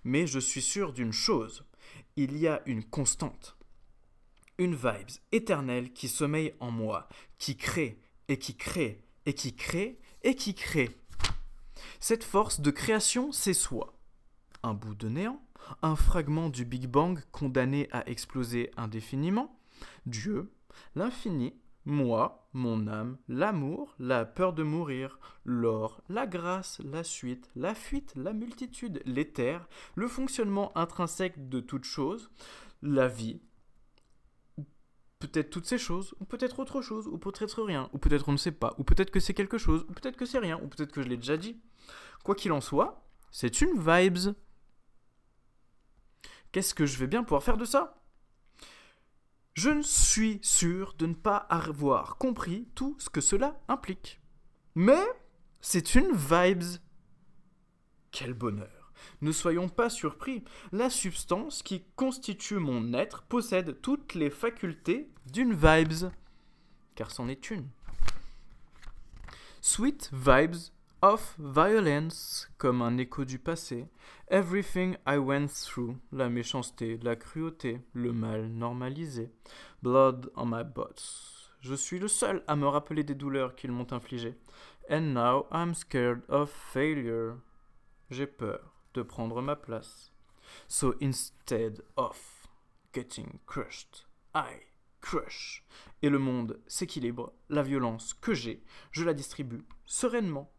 Mais 0.04 0.26
je 0.26 0.38
suis 0.38 0.62
sûr 0.62 0.92
d'une 0.92 1.12
chose, 1.12 1.64
il 2.16 2.36
y 2.36 2.46
a 2.46 2.62
une 2.66 2.84
constante. 2.84 3.56
Une 4.58 4.74
vibes 4.74 5.18
éternelle 5.32 5.92
qui 5.92 6.08
sommeille 6.08 6.54
en 6.60 6.70
moi, 6.70 7.08
qui 7.38 7.56
crée, 7.56 8.00
et 8.28 8.38
qui 8.38 8.56
crée, 8.56 9.04
et 9.24 9.32
qui 9.32 9.54
crée, 9.54 9.98
et 10.22 10.34
qui 10.34 10.54
crée. 10.54 10.90
Cette 12.00 12.24
force 12.24 12.60
de 12.60 12.70
création, 12.70 13.32
c'est 13.32 13.54
soi. 13.54 13.94
Un 14.62 14.74
bout 14.74 14.94
de 14.94 15.08
néant, 15.08 15.40
un 15.82 15.96
fragment 15.96 16.48
du 16.48 16.64
Big 16.64 16.86
Bang 16.86 17.20
condamné 17.32 17.88
à 17.92 18.08
exploser 18.08 18.70
indéfiniment, 18.76 19.58
Dieu, 20.06 20.52
l'infini, 20.94 21.54
moi, 21.84 22.48
mon 22.52 22.86
âme, 22.86 23.16
l'amour, 23.28 23.94
la 23.98 24.24
peur 24.24 24.52
de 24.52 24.62
mourir, 24.62 25.18
l'or, 25.44 26.02
la 26.08 26.26
grâce, 26.26 26.80
la 26.84 27.02
suite, 27.02 27.50
la 27.56 27.74
fuite, 27.74 28.12
la 28.14 28.32
multitude, 28.32 29.00
l'éther, 29.06 29.66
le 29.94 30.08
fonctionnement 30.08 30.76
intrinsèque 30.76 31.48
de 31.48 31.60
toute 31.60 31.84
chose, 31.84 32.30
la 32.82 33.08
vie, 33.08 33.40
peut-être 35.18 35.50
toutes 35.50 35.66
ces 35.66 35.78
choses, 35.78 36.14
ou 36.20 36.24
peut-être 36.24 36.58
autre 36.60 36.80
chose, 36.80 37.06
ou 37.08 37.18
peut-être 37.18 37.62
rien, 37.62 37.88
ou 37.92 37.98
peut-être 37.98 38.28
on 38.28 38.32
ne 38.32 38.36
sait 38.36 38.52
pas, 38.52 38.74
ou 38.78 38.84
peut-être 38.84 39.10
que 39.10 39.20
c'est 39.20 39.34
quelque 39.34 39.58
chose, 39.58 39.84
ou 39.88 39.92
peut-être 39.92 40.16
que 40.16 40.26
c'est 40.26 40.38
rien, 40.38 40.60
ou 40.62 40.68
peut-être 40.68 40.92
que 40.92 41.02
je 41.02 41.08
l'ai 41.08 41.16
déjà 41.16 41.36
dit. 41.36 41.60
Quoi 42.24 42.34
qu'il 42.34 42.52
en 42.52 42.60
soit, 42.60 43.04
c'est 43.30 43.60
une 43.60 43.78
vibes. 43.78 44.34
Qu'est-ce 46.52 46.74
que 46.74 46.86
je 46.86 46.98
vais 46.98 47.06
bien 47.06 47.22
pouvoir 47.22 47.42
faire 47.42 47.56
de 47.56 47.64
ça? 47.64 48.02
Je 49.54 49.70
ne 49.70 49.82
suis 49.82 50.38
sûr 50.42 50.94
de 50.94 51.06
ne 51.06 51.14
pas 51.14 51.36
avoir 51.36 52.16
compris 52.16 52.68
tout 52.74 52.96
ce 53.00 53.10
que 53.10 53.20
cela 53.20 53.60
implique. 53.66 54.20
Mais 54.76 55.04
c'est 55.60 55.96
une 55.96 56.12
vibes. 56.12 56.78
Quel 58.12 58.34
bonheur 58.34 58.77
ne 59.20 59.32
soyons 59.32 59.68
pas 59.68 59.90
surpris, 59.90 60.44
la 60.72 60.90
substance 60.90 61.62
qui 61.62 61.84
constitue 61.96 62.58
mon 62.58 62.92
être 62.92 63.22
possède 63.22 63.80
toutes 63.80 64.14
les 64.14 64.30
facultés 64.30 65.10
d'une 65.26 65.54
vibes, 65.54 66.10
car 66.94 67.10
c'en 67.10 67.28
est 67.28 67.50
une. 67.50 67.68
Sweet 69.60 70.10
vibes 70.12 70.70
of 71.02 71.36
violence, 71.38 72.48
comme 72.58 72.82
un 72.82 72.98
écho 72.98 73.24
du 73.24 73.38
passé, 73.38 73.86
everything 74.30 74.96
I 75.06 75.16
went 75.16 75.48
through, 75.48 75.96
la 76.12 76.28
méchanceté, 76.28 76.98
la 77.02 77.16
cruauté, 77.16 77.80
le 77.92 78.12
mal 78.12 78.48
normalisé, 78.48 79.30
blood 79.82 80.30
on 80.36 80.46
my 80.46 80.64
bots. 80.64 81.38
Je 81.60 81.74
suis 81.74 81.98
le 81.98 82.08
seul 82.08 82.42
à 82.46 82.56
me 82.56 82.66
rappeler 82.66 83.02
des 83.02 83.14
douleurs 83.14 83.54
qu'ils 83.54 83.72
m'ont 83.72 83.92
infligées. 83.92 84.36
And 84.90 85.12
now 85.12 85.46
I'm 85.52 85.74
scared 85.74 86.22
of 86.28 86.50
failure. 86.50 87.36
J'ai 88.10 88.26
peur 88.26 88.77
prendre 89.02 89.40
ma 89.42 89.54
place. 89.54 90.10
So 90.66 90.94
instead 91.00 91.82
of 91.96 92.48
getting 92.92 93.40
crushed, 93.46 94.04
I 94.34 94.62
crush. 95.00 95.62
Et 96.02 96.08
le 96.08 96.18
monde 96.18 96.60
s'équilibre. 96.66 97.32
La 97.48 97.62
violence 97.62 98.14
que 98.14 98.34
j'ai, 98.34 98.62
je 98.92 99.04
la 99.04 99.14
distribue 99.14 99.64
sereinement. 99.86 100.50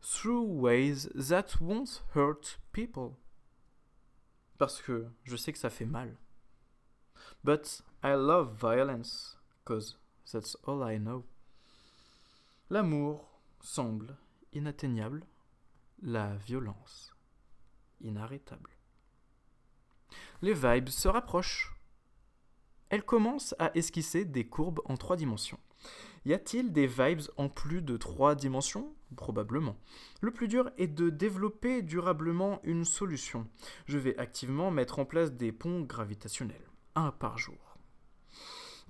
Through 0.00 0.44
ways 0.44 1.08
that 1.14 1.60
won't 1.60 2.02
hurt 2.14 2.58
people. 2.72 3.16
Parce 4.58 4.80
que 4.80 5.06
je 5.24 5.36
sais 5.36 5.52
que 5.52 5.58
ça 5.58 5.70
fait 5.70 5.86
mal. 5.86 6.16
But 7.42 7.82
I 8.02 8.14
love 8.14 8.54
violence, 8.54 9.38
cause 9.64 9.96
that's 10.30 10.56
all 10.64 10.82
I 10.82 10.98
know. 10.98 11.24
L'amour 12.70 13.24
semble 13.60 14.16
inatteignable, 14.52 15.22
la 16.02 16.36
violence 16.36 17.15
inarrêtable. 18.00 18.70
Les 20.42 20.54
vibes 20.54 20.88
se 20.88 21.08
rapprochent. 21.08 21.74
Elles 22.88 23.04
commencent 23.04 23.54
à 23.58 23.76
esquisser 23.76 24.24
des 24.24 24.46
courbes 24.46 24.80
en 24.84 24.96
trois 24.96 25.16
dimensions. 25.16 25.58
Y 26.24 26.34
a-t-il 26.34 26.72
des 26.72 26.86
vibes 26.86 27.22
en 27.36 27.48
plus 27.48 27.82
de 27.82 27.96
trois 27.96 28.34
dimensions? 28.34 28.94
Probablement. 29.16 29.76
Le 30.20 30.32
plus 30.32 30.48
dur 30.48 30.70
est 30.76 30.88
de 30.88 31.10
développer 31.10 31.82
durablement 31.82 32.60
une 32.64 32.84
solution. 32.84 33.48
Je 33.86 33.98
vais 33.98 34.18
activement 34.18 34.70
mettre 34.70 34.98
en 34.98 35.04
place 35.04 35.32
des 35.32 35.52
ponts 35.52 35.82
gravitationnels, 35.82 36.68
un 36.96 37.12
par 37.12 37.38
jour. 37.38 37.78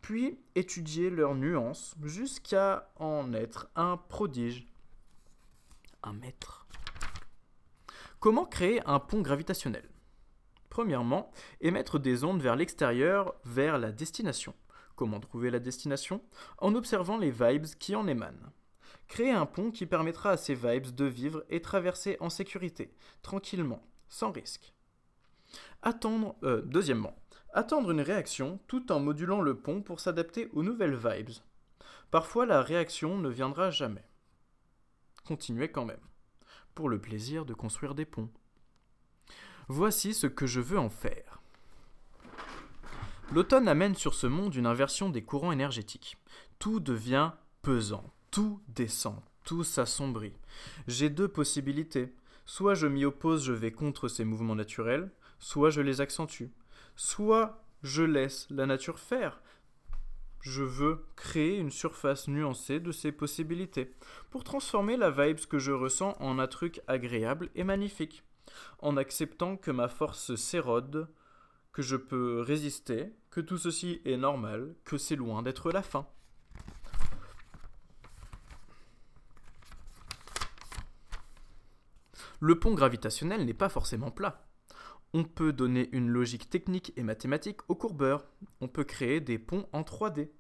Puis 0.00 0.38
étudier 0.54 1.10
leurs 1.10 1.34
nuances 1.34 1.94
jusqu'à 2.02 2.90
en 2.96 3.32
être 3.32 3.68
un 3.76 3.96
prodige. 3.96 4.66
Un 6.02 6.12
maître. 6.12 6.65
Comment 8.26 8.44
créer 8.44 8.80
un 8.86 8.98
pont 8.98 9.20
gravitationnel? 9.20 9.88
Premièrement, 10.68 11.30
émettre 11.60 12.00
des 12.00 12.24
ondes 12.24 12.42
vers 12.42 12.56
l'extérieur, 12.56 13.36
vers 13.44 13.78
la 13.78 13.92
destination. 13.92 14.52
Comment 14.96 15.20
trouver 15.20 15.48
la 15.48 15.60
destination? 15.60 16.20
En 16.58 16.74
observant 16.74 17.18
les 17.18 17.30
vibes 17.30 17.66
qui 17.78 17.94
en 17.94 18.08
émanent. 18.08 18.52
Créer 19.06 19.30
un 19.30 19.46
pont 19.46 19.70
qui 19.70 19.86
permettra 19.86 20.30
à 20.30 20.36
ces 20.36 20.56
vibes 20.56 20.92
de 20.92 21.04
vivre 21.04 21.44
et 21.50 21.62
traverser 21.62 22.16
en 22.18 22.28
sécurité, 22.28 22.92
tranquillement, 23.22 23.86
sans 24.08 24.32
risque. 24.32 24.74
Attendre, 25.82 26.34
euh, 26.42 26.62
deuxièmement, 26.62 27.14
attendre 27.54 27.92
une 27.92 28.00
réaction 28.00 28.58
tout 28.66 28.90
en 28.90 28.98
modulant 28.98 29.40
le 29.40 29.56
pont 29.56 29.82
pour 29.82 30.00
s'adapter 30.00 30.50
aux 30.52 30.64
nouvelles 30.64 30.96
vibes. 30.96 31.38
Parfois 32.10 32.44
la 32.44 32.60
réaction 32.60 33.18
ne 33.18 33.28
viendra 33.28 33.70
jamais. 33.70 34.04
Continuez 35.24 35.70
quand 35.70 35.84
même, 35.84 36.02
pour 36.76 36.88
le 36.88 37.00
plaisir 37.00 37.44
de 37.44 37.54
construire 37.54 37.96
des 37.96 38.04
ponts. 38.04 38.28
Voici 39.66 40.14
ce 40.14 40.28
que 40.28 40.46
je 40.46 40.60
veux 40.60 40.78
en 40.78 40.90
faire. 40.90 41.40
L'automne 43.32 43.66
amène 43.66 43.96
sur 43.96 44.14
ce 44.14 44.28
monde 44.28 44.54
une 44.54 44.66
inversion 44.66 45.08
des 45.10 45.24
courants 45.24 45.50
énergétiques. 45.50 46.18
Tout 46.60 46.78
devient 46.78 47.32
pesant, 47.62 48.04
tout 48.30 48.60
descend, 48.68 49.18
tout 49.42 49.64
s'assombrit. 49.64 50.34
J'ai 50.86 51.10
deux 51.10 51.26
possibilités. 51.26 52.14
Soit 52.44 52.74
je 52.74 52.86
m'y 52.86 53.04
oppose, 53.04 53.42
je 53.42 53.52
vais 53.52 53.72
contre 53.72 54.06
ces 54.06 54.24
mouvements 54.24 54.54
naturels, 54.54 55.10
soit 55.40 55.70
je 55.70 55.80
les 55.80 56.00
accentue. 56.00 56.50
Soit 56.94 57.64
je 57.82 58.02
laisse 58.02 58.46
la 58.50 58.66
nature 58.66 59.00
faire. 59.00 59.40
Je 60.48 60.62
veux 60.62 61.04
créer 61.16 61.58
une 61.58 61.72
surface 61.72 62.28
nuancée 62.28 62.78
de 62.78 62.92
ces 62.92 63.10
possibilités 63.10 63.92
pour 64.30 64.44
transformer 64.44 64.96
la 64.96 65.10
vibe 65.10 65.40
que 65.46 65.58
je 65.58 65.72
ressens 65.72 66.16
en 66.20 66.38
un 66.38 66.46
truc 66.46 66.80
agréable 66.86 67.50
et 67.56 67.64
magnifique, 67.64 68.22
en 68.78 68.96
acceptant 68.96 69.56
que 69.56 69.72
ma 69.72 69.88
force 69.88 70.36
s'érode, 70.36 71.08
que 71.72 71.82
je 71.82 71.96
peux 71.96 72.42
résister, 72.42 73.12
que 73.30 73.40
tout 73.40 73.58
ceci 73.58 74.00
est 74.04 74.16
normal, 74.16 74.76
que 74.84 74.98
c'est 74.98 75.16
loin 75.16 75.42
d'être 75.42 75.72
la 75.72 75.82
fin. 75.82 76.06
Le 82.38 82.56
pont 82.56 82.74
gravitationnel 82.74 83.44
n'est 83.44 83.52
pas 83.52 83.68
forcément 83.68 84.12
plat. 84.12 84.45
On 85.14 85.24
peut 85.24 85.52
donner 85.52 85.88
une 85.92 86.08
logique 86.08 86.50
technique 86.50 86.92
et 86.96 87.02
mathématique 87.02 87.60
aux 87.68 87.74
courbeurs. 87.74 88.26
On 88.60 88.68
peut 88.68 88.84
créer 88.84 89.20
des 89.20 89.38
ponts 89.38 89.68
en 89.72 89.82
3D. 89.82 90.30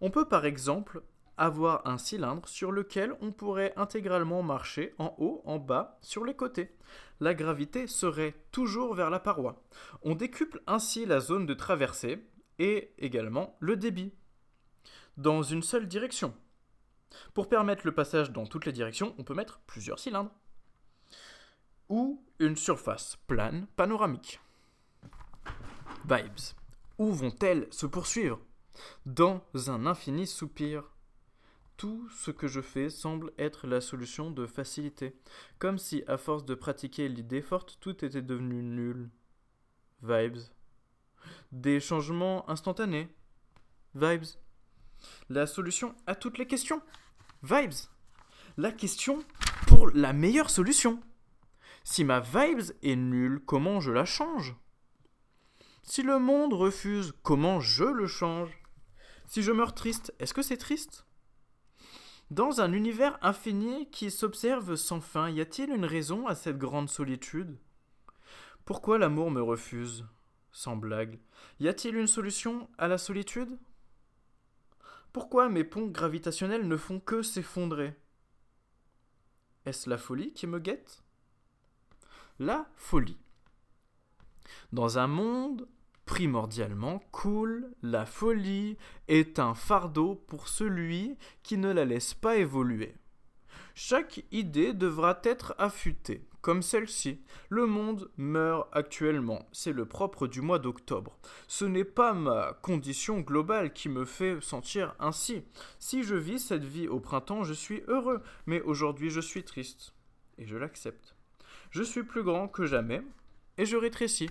On 0.00 0.10
peut 0.10 0.28
par 0.28 0.44
exemple 0.44 1.02
avoir 1.36 1.86
un 1.86 1.98
cylindre 1.98 2.46
sur 2.46 2.72
lequel 2.72 3.16
on 3.20 3.32
pourrait 3.32 3.72
intégralement 3.76 4.42
marcher 4.42 4.94
en 4.98 5.14
haut, 5.18 5.42
en 5.44 5.58
bas, 5.58 5.98
sur 6.02 6.24
les 6.24 6.34
côtés. 6.34 6.76
La 7.20 7.34
gravité 7.34 7.86
serait 7.86 8.34
toujours 8.52 8.94
vers 8.94 9.10
la 9.10 9.20
paroi. 9.20 9.62
On 10.02 10.14
décuple 10.14 10.62
ainsi 10.66 11.06
la 11.06 11.20
zone 11.20 11.46
de 11.46 11.54
traversée 11.54 12.24
et 12.58 12.92
également 12.98 13.56
le 13.60 13.76
débit 13.76 14.12
dans 15.16 15.42
une 15.42 15.62
seule 15.62 15.88
direction. 15.88 16.34
Pour 17.34 17.48
permettre 17.48 17.86
le 17.86 17.94
passage 17.94 18.30
dans 18.30 18.46
toutes 18.46 18.66
les 18.66 18.72
directions, 18.72 19.14
on 19.18 19.24
peut 19.24 19.34
mettre 19.34 19.60
plusieurs 19.66 19.98
cylindres 19.98 20.32
ou 21.92 22.24
une 22.38 22.56
surface 22.56 23.18
plane 23.26 23.66
panoramique. 23.76 24.40
Vibes. 26.08 26.40
Où 26.96 27.12
vont-elles 27.12 27.68
se 27.70 27.84
poursuivre? 27.84 28.40
Dans 29.04 29.42
un 29.66 29.84
infini 29.84 30.26
soupir 30.26 30.84
tout 31.76 32.08
ce 32.08 32.30
que 32.30 32.48
je 32.48 32.62
fais 32.62 32.88
semble 32.88 33.30
être 33.36 33.66
la 33.66 33.82
solution 33.82 34.30
de 34.30 34.46
facilité, 34.46 35.14
comme 35.58 35.76
si, 35.76 36.02
à 36.06 36.16
force 36.16 36.46
de 36.46 36.54
pratiquer 36.54 37.10
l'idée 37.10 37.42
forte, 37.42 37.76
tout 37.78 38.02
était 38.06 38.22
devenu 38.22 38.62
nul. 38.62 39.10
Vibes. 40.02 40.38
Des 41.50 41.78
changements 41.78 42.48
instantanés. 42.48 43.08
Vibes. 43.94 44.24
La 45.28 45.46
solution 45.46 45.94
à 46.06 46.14
toutes 46.14 46.38
les 46.38 46.46
questions. 46.46 46.80
Vibes. 47.42 47.74
La 48.56 48.72
question 48.72 49.22
pour 49.66 49.90
la 49.90 50.14
meilleure 50.14 50.48
solution. 50.48 50.98
Si 51.84 52.04
ma 52.04 52.20
vibes 52.20 52.72
est 52.82 52.96
nulle, 52.96 53.40
comment 53.44 53.80
je 53.80 53.90
la 53.90 54.04
change? 54.04 54.54
Si 55.82 56.02
le 56.02 56.18
monde 56.18 56.52
refuse, 56.52 57.12
comment 57.22 57.60
je 57.60 57.84
le 57.84 58.06
change? 58.06 58.50
Si 59.26 59.42
je 59.42 59.50
meurs 59.50 59.74
triste, 59.74 60.14
est-ce 60.18 60.34
que 60.34 60.42
c'est 60.42 60.56
triste? 60.56 61.06
Dans 62.30 62.60
un 62.60 62.72
univers 62.72 63.18
infini 63.20 63.90
qui 63.90 64.10
s'observe 64.10 64.76
sans 64.76 65.00
fin, 65.00 65.28
y 65.28 65.40
a-t-il 65.40 65.70
une 65.70 65.84
raison 65.84 66.26
à 66.26 66.34
cette 66.34 66.56
grande 66.56 66.88
solitude? 66.88 67.58
Pourquoi 68.64 68.96
l'amour 68.96 69.30
me 69.30 69.42
refuse? 69.42 70.06
Sans 70.52 70.76
blague. 70.76 71.18
Y 71.60 71.68
a-t-il 71.68 71.96
une 71.96 72.06
solution 72.06 72.70
à 72.78 72.88
la 72.88 72.96
solitude? 72.96 73.58
Pourquoi 75.12 75.48
mes 75.48 75.64
ponts 75.64 75.88
gravitationnels 75.88 76.66
ne 76.66 76.76
font 76.76 77.00
que 77.00 77.22
s'effondrer? 77.22 77.94
Est-ce 79.66 79.90
la 79.90 79.98
folie 79.98 80.32
qui 80.32 80.46
me 80.46 80.58
guette? 80.58 81.02
La 82.38 82.66
folie. 82.76 83.18
Dans 84.72 84.98
un 84.98 85.06
monde 85.06 85.68
primordialement 86.06 87.00
cool, 87.12 87.70
la 87.82 88.06
folie 88.06 88.78
est 89.06 89.38
un 89.38 89.54
fardeau 89.54 90.14
pour 90.14 90.48
celui 90.48 91.18
qui 91.42 91.58
ne 91.58 91.70
la 91.70 91.84
laisse 91.84 92.14
pas 92.14 92.36
évoluer. 92.36 92.94
Chaque 93.74 94.24
idée 94.32 94.72
devra 94.72 95.20
être 95.24 95.54
affûtée, 95.58 96.26
comme 96.40 96.62
celle-ci. 96.62 97.22
Le 97.50 97.66
monde 97.66 98.10
meurt 98.16 98.66
actuellement, 98.72 99.46
c'est 99.52 99.72
le 99.72 99.86
propre 99.86 100.26
du 100.26 100.40
mois 100.40 100.58
d'octobre. 100.58 101.18
Ce 101.48 101.66
n'est 101.66 101.84
pas 101.84 102.14
ma 102.14 102.54
condition 102.62 103.20
globale 103.20 103.74
qui 103.74 103.90
me 103.90 104.06
fait 104.06 104.40
sentir 104.40 104.94
ainsi. 104.98 105.44
Si 105.78 106.02
je 106.02 106.16
vis 106.16 106.38
cette 106.38 106.64
vie 106.64 106.88
au 106.88 106.98
printemps, 106.98 107.44
je 107.44 107.52
suis 107.52 107.82
heureux, 107.88 108.22
mais 108.46 108.62
aujourd'hui 108.62 109.10
je 109.10 109.20
suis 109.20 109.44
triste. 109.44 109.94
Et 110.38 110.46
je 110.46 110.56
l'accepte. 110.56 111.14
Je 111.70 111.82
suis 111.82 112.02
plus 112.02 112.22
grand 112.22 112.48
que 112.48 112.66
jamais, 112.66 113.02
et 113.58 113.66
je 113.66 113.76
rétrécis 113.76 114.30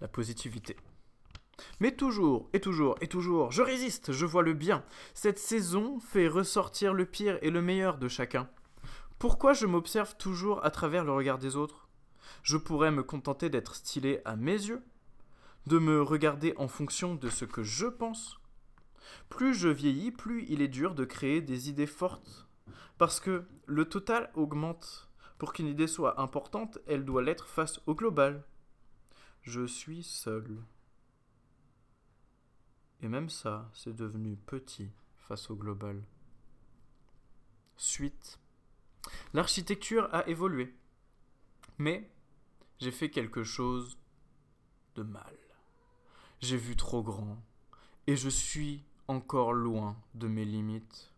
la 0.00 0.08
positivité. 0.08 0.76
Mais 1.80 1.92
toujours, 1.92 2.48
et 2.52 2.60
toujours, 2.60 2.96
et 3.00 3.08
toujours, 3.08 3.52
je 3.52 3.62
résiste, 3.62 4.12
je 4.12 4.26
vois 4.26 4.42
le 4.42 4.52
bien. 4.52 4.84
Cette 5.14 5.38
saison 5.38 6.00
fait 6.00 6.28
ressortir 6.28 6.92
le 6.92 7.06
pire 7.06 7.38
et 7.42 7.50
le 7.50 7.62
meilleur 7.62 7.98
de 7.98 8.08
chacun. 8.08 8.48
Pourquoi 9.18 9.52
je 9.52 9.66
m'observe 9.66 10.16
toujours 10.16 10.64
à 10.64 10.70
travers 10.70 11.04
le 11.04 11.12
regard 11.12 11.38
des 11.38 11.56
autres? 11.56 11.88
Je 12.42 12.56
pourrais 12.56 12.90
me 12.90 13.04
contenter 13.04 13.50
d'être 13.50 13.76
stylé 13.76 14.20
à 14.24 14.34
mes 14.34 14.52
yeux, 14.52 14.82
de 15.66 15.78
me 15.78 16.02
regarder 16.02 16.54
en 16.56 16.66
fonction 16.66 17.14
de 17.14 17.28
ce 17.28 17.44
que 17.44 17.62
je 17.62 17.86
pense. 17.86 18.40
Plus 19.28 19.54
je 19.54 19.68
vieillis, 19.68 20.10
plus 20.10 20.44
il 20.48 20.60
est 20.62 20.68
dur 20.68 20.94
de 20.94 21.04
créer 21.04 21.40
des 21.40 21.68
idées 21.68 21.86
fortes. 21.86 22.48
Parce 22.98 23.20
que 23.20 23.44
le 23.66 23.84
total 23.84 24.30
augmente. 24.34 25.08
Pour 25.42 25.52
qu'une 25.52 25.66
idée 25.66 25.88
soit 25.88 26.20
importante, 26.20 26.78
elle 26.86 27.04
doit 27.04 27.20
l'être 27.20 27.48
face 27.48 27.80
au 27.86 27.96
global. 27.96 28.44
Je 29.42 29.66
suis 29.66 30.04
seul. 30.04 30.62
Et 33.00 33.08
même 33.08 33.28
ça, 33.28 33.68
c'est 33.74 33.96
devenu 33.96 34.36
petit 34.36 34.92
face 35.18 35.50
au 35.50 35.56
global. 35.56 36.00
Suite. 37.76 38.38
L'architecture 39.34 40.08
a 40.14 40.28
évolué. 40.28 40.76
Mais 41.76 42.08
j'ai 42.78 42.92
fait 42.92 43.10
quelque 43.10 43.42
chose 43.42 43.98
de 44.94 45.02
mal. 45.02 45.36
J'ai 46.38 46.56
vu 46.56 46.76
trop 46.76 47.02
grand. 47.02 47.42
Et 48.06 48.14
je 48.14 48.28
suis 48.28 48.84
encore 49.08 49.52
loin 49.52 50.00
de 50.14 50.28
mes 50.28 50.44
limites. 50.44 51.11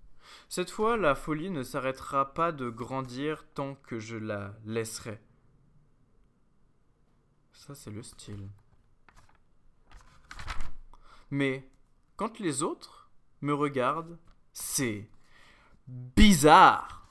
Cette 0.49 0.71
fois, 0.71 0.97
la 0.97 1.15
folie 1.15 1.51
ne 1.51 1.63
s'arrêtera 1.63 2.35
pas 2.35 2.53
de 2.53 2.69
grandir 2.71 3.45
tant 3.55 3.75
que 3.75 3.99
je 3.99 4.17
la 4.17 4.55
laisserai. 4.65 5.21
Ça, 7.53 7.75
c'est 7.75 7.91
le 7.91 8.03
style. 8.03 8.49
Mais 11.31 11.69
quand 12.17 12.39
les 12.39 12.63
autres 12.63 13.11
me 13.41 13.55
regardent, 13.55 14.19
c'est 14.53 15.09
bizarre. 15.89 17.09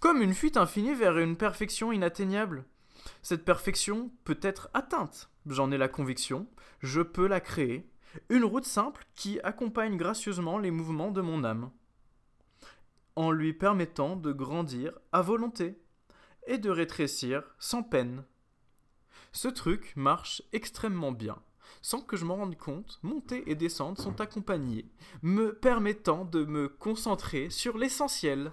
Comme 0.00 0.22
une 0.22 0.34
fuite 0.34 0.56
infinie 0.56 0.94
vers 0.94 1.18
une 1.18 1.36
perfection 1.36 1.92
inatteignable. 1.92 2.64
Cette 3.22 3.44
perfection 3.44 4.10
peut 4.24 4.38
être 4.42 4.68
atteinte, 4.74 5.30
j'en 5.46 5.70
ai 5.72 5.78
la 5.78 5.88
conviction, 5.88 6.46
je 6.80 7.00
peux 7.00 7.26
la 7.26 7.40
créer, 7.40 7.88
une 8.28 8.44
route 8.44 8.64
simple 8.64 9.04
qui 9.14 9.40
accompagne 9.40 9.96
gracieusement 9.96 10.58
les 10.58 10.70
mouvements 10.70 11.10
de 11.10 11.20
mon 11.20 11.44
âme, 11.44 11.70
en 13.16 13.30
lui 13.30 13.52
permettant 13.52 14.16
de 14.16 14.32
grandir 14.32 14.98
à 15.12 15.22
volonté 15.22 15.78
et 16.46 16.58
de 16.58 16.70
rétrécir 16.70 17.42
sans 17.58 17.82
peine. 17.82 18.24
Ce 19.32 19.48
truc 19.48 19.94
marche 19.96 20.42
extrêmement 20.52 21.12
bien. 21.12 21.38
Sans 21.80 22.00
que 22.00 22.16
je 22.16 22.24
m'en 22.24 22.36
rende 22.36 22.56
compte, 22.56 22.98
montée 23.02 23.50
et 23.50 23.54
descente 23.54 23.98
sont 23.98 24.20
accompagnées, 24.20 24.90
me 25.22 25.54
permettant 25.54 26.24
de 26.24 26.44
me 26.44 26.68
concentrer 26.68 27.50
sur 27.50 27.78
l'essentiel. 27.78 28.52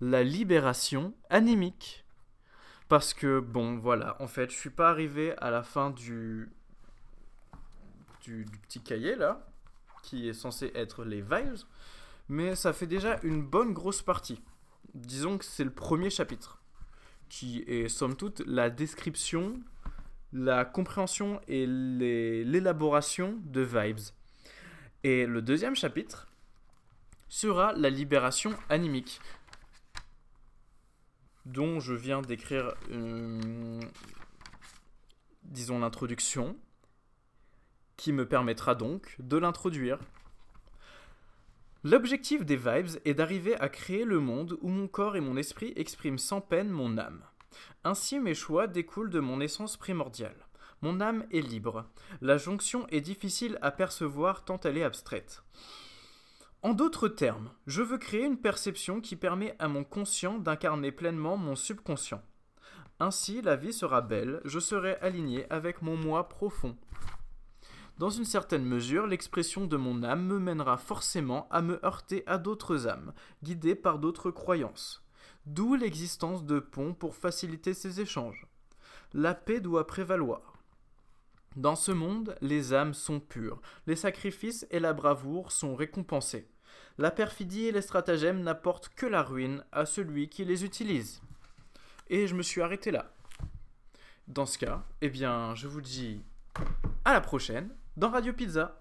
La 0.00 0.22
libération 0.22 1.14
anémique. 1.30 2.04
Parce 2.88 3.14
que, 3.14 3.38
bon, 3.38 3.78
voilà, 3.78 4.16
en 4.20 4.26
fait, 4.26 4.50
je 4.50 4.56
suis 4.56 4.70
pas 4.70 4.90
arrivé 4.90 5.36
à 5.38 5.50
la 5.50 5.62
fin 5.62 5.90
du, 5.90 6.50
du, 8.22 8.46
petit 8.62 8.80
cahier 8.80 9.14
là, 9.14 9.46
qui 10.02 10.28
est 10.28 10.34
censé 10.34 10.72
être 10.74 11.04
les 11.04 11.20
vibes, 11.20 11.60
mais 12.30 12.54
ça 12.54 12.72
fait 12.72 12.86
déjà 12.86 13.18
une 13.24 13.42
bonne 13.42 13.72
grosse 13.72 14.02
partie. 14.02 14.40
Disons 14.94 15.36
que 15.36 15.44
c'est 15.44 15.64
le 15.64 15.72
premier 15.72 16.10
chapitre, 16.10 16.62
qui 17.28 17.64
est 17.66 17.88
somme 17.88 18.14
toute 18.14 18.40
la 18.46 18.70
description, 18.70 19.60
la 20.32 20.64
compréhension 20.64 21.40
et 21.48 21.66
l'élaboration 21.66 23.40
de 23.42 23.62
vibes. 23.62 23.98
Et 25.02 25.26
le 25.26 25.42
deuxième 25.42 25.74
chapitre 25.74 26.28
sera 27.28 27.72
la 27.72 27.90
libération 27.90 28.56
animique, 28.68 29.20
dont 31.46 31.80
je 31.80 31.94
viens 31.94 32.22
d'écrire, 32.22 32.74
euh, 32.92 33.80
disons, 35.42 35.80
l'introduction, 35.80 36.56
qui 37.96 38.12
me 38.12 38.24
permettra 38.24 38.76
donc 38.76 39.16
de 39.18 39.36
l'introduire. 39.36 39.98
L'objectif 41.82 42.44
des 42.44 42.56
vibes 42.56 43.00
est 43.06 43.14
d'arriver 43.14 43.58
à 43.58 43.70
créer 43.70 44.04
le 44.04 44.20
monde 44.20 44.58
où 44.60 44.68
mon 44.68 44.86
corps 44.86 45.16
et 45.16 45.20
mon 45.20 45.38
esprit 45.38 45.72
expriment 45.76 46.18
sans 46.18 46.42
peine 46.42 46.68
mon 46.68 46.98
âme. 46.98 47.22
Ainsi 47.84 48.20
mes 48.20 48.34
choix 48.34 48.66
découlent 48.66 49.08
de 49.08 49.20
mon 49.20 49.40
essence 49.40 49.78
primordiale. 49.78 50.46
Mon 50.82 51.00
âme 51.00 51.24
est 51.32 51.40
libre. 51.40 51.86
La 52.20 52.36
jonction 52.36 52.86
est 52.88 53.00
difficile 53.00 53.58
à 53.62 53.70
percevoir 53.70 54.44
tant 54.44 54.60
elle 54.60 54.76
est 54.76 54.84
abstraite. 54.84 55.42
En 56.62 56.74
d'autres 56.74 57.08
termes, 57.08 57.50
je 57.66 57.80
veux 57.80 57.96
créer 57.96 58.26
une 58.26 58.36
perception 58.36 59.00
qui 59.00 59.16
permet 59.16 59.56
à 59.58 59.66
mon 59.66 59.82
conscient 59.82 60.38
d'incarner 60.38 60.92
pleinement 60.92 61.38
mon 61.38 61.56
subconscient. 61.56 62.22
Ainsi, 62.98 63.40
la 63.40 63.56
vie 63.56 63.72
sera 63.72 64.02
belle, 64.02 64.42
je 64.44 64.58
serai 64.60 64.96
aligné 64.96 65.46
avec 65.48 65.80
mon 65.80 65.96
moi 65.96 66.28
profond. 66.28 66.76
Dans 68.00 68.08
une 68.08 68.24
certaine 68.24 68.64
mesure, 68.64 69.06
l'expression 69.06 69.66
de 69.66 69.76
mon 69.76 70.02
âme 70.02 70.24
me 70.24 70.38
mènera 70.38 70.78
forcément 70.78 71.46
à 71.50 71.60
me 71.60 71.84
heurter 71.84 72.22
à 72.26 72.38
d'autres 72.38 72.88
âmes, 72.88 73.12
guidées 73.42 73.74
par 73.74 73.98
d'autres 73.98 74.30
croyances. 74.30 75.04
D'où 75.44 75.74
l'existence 75.74 76.46
de 76.46 76.60
ponts 76.60 76.94
pour 76.94 77.14
faciliter 77.14 77.74
ces 77.74 78.00
échanges. 78.00 78.46
La 79.12 79.34
paix 79.34 79.60
doit 79.60 79.86
prévaloir. 79.86 80.56
Dans 81.56 81.76
ce 81.76 81.92
monde, 81.92 82.36
les 82.40 82.72
âmes 82.72 82.94
sont 82.94 83.20
pures, 83.20 83.60
les 83.86 83.96
sacrifices 83.96 84.66
et 84.70 84.80
la 84.80 84.94
bravoure 84.94 85.52
sont 85.52 85.74
récompensés. 85.74 86.48
La 86.96 87.10
perfidie 87.10 87.66
et 87.66 87.72
les 87.72 87.82
stratagèmes 87.82 88.40
n'apportent 88.40 88.88
que 88.88 89.04
la 89.04 89.22
ruine 89.22 89.62
à 89.72 89.84
celui 89.84 90.30
qui 90.30 90.46
les 90.46 90.64
utilise. 90.64 91.20
Et 92.08 92.26
je 92.26 92.34
me 92.34 92.42
suis 92.42 92.62
arrêté 92.62 92.92
là. 92.92 93.12
Dans 94.26 94.46
ce 94.46 94.56
cas, 94.56 94.86
eh 95.02 95.10
bien, 95.10 95.54
je 95.54 95.68
vous 95.68 95.82
dis 95.82 96.22
à 97.04 97.12
la 97.12 97.20
prochaine 97.20 97.70
dans 98.00 98.08
Radio 98.08 98.32
Pizza. 98.32 98.79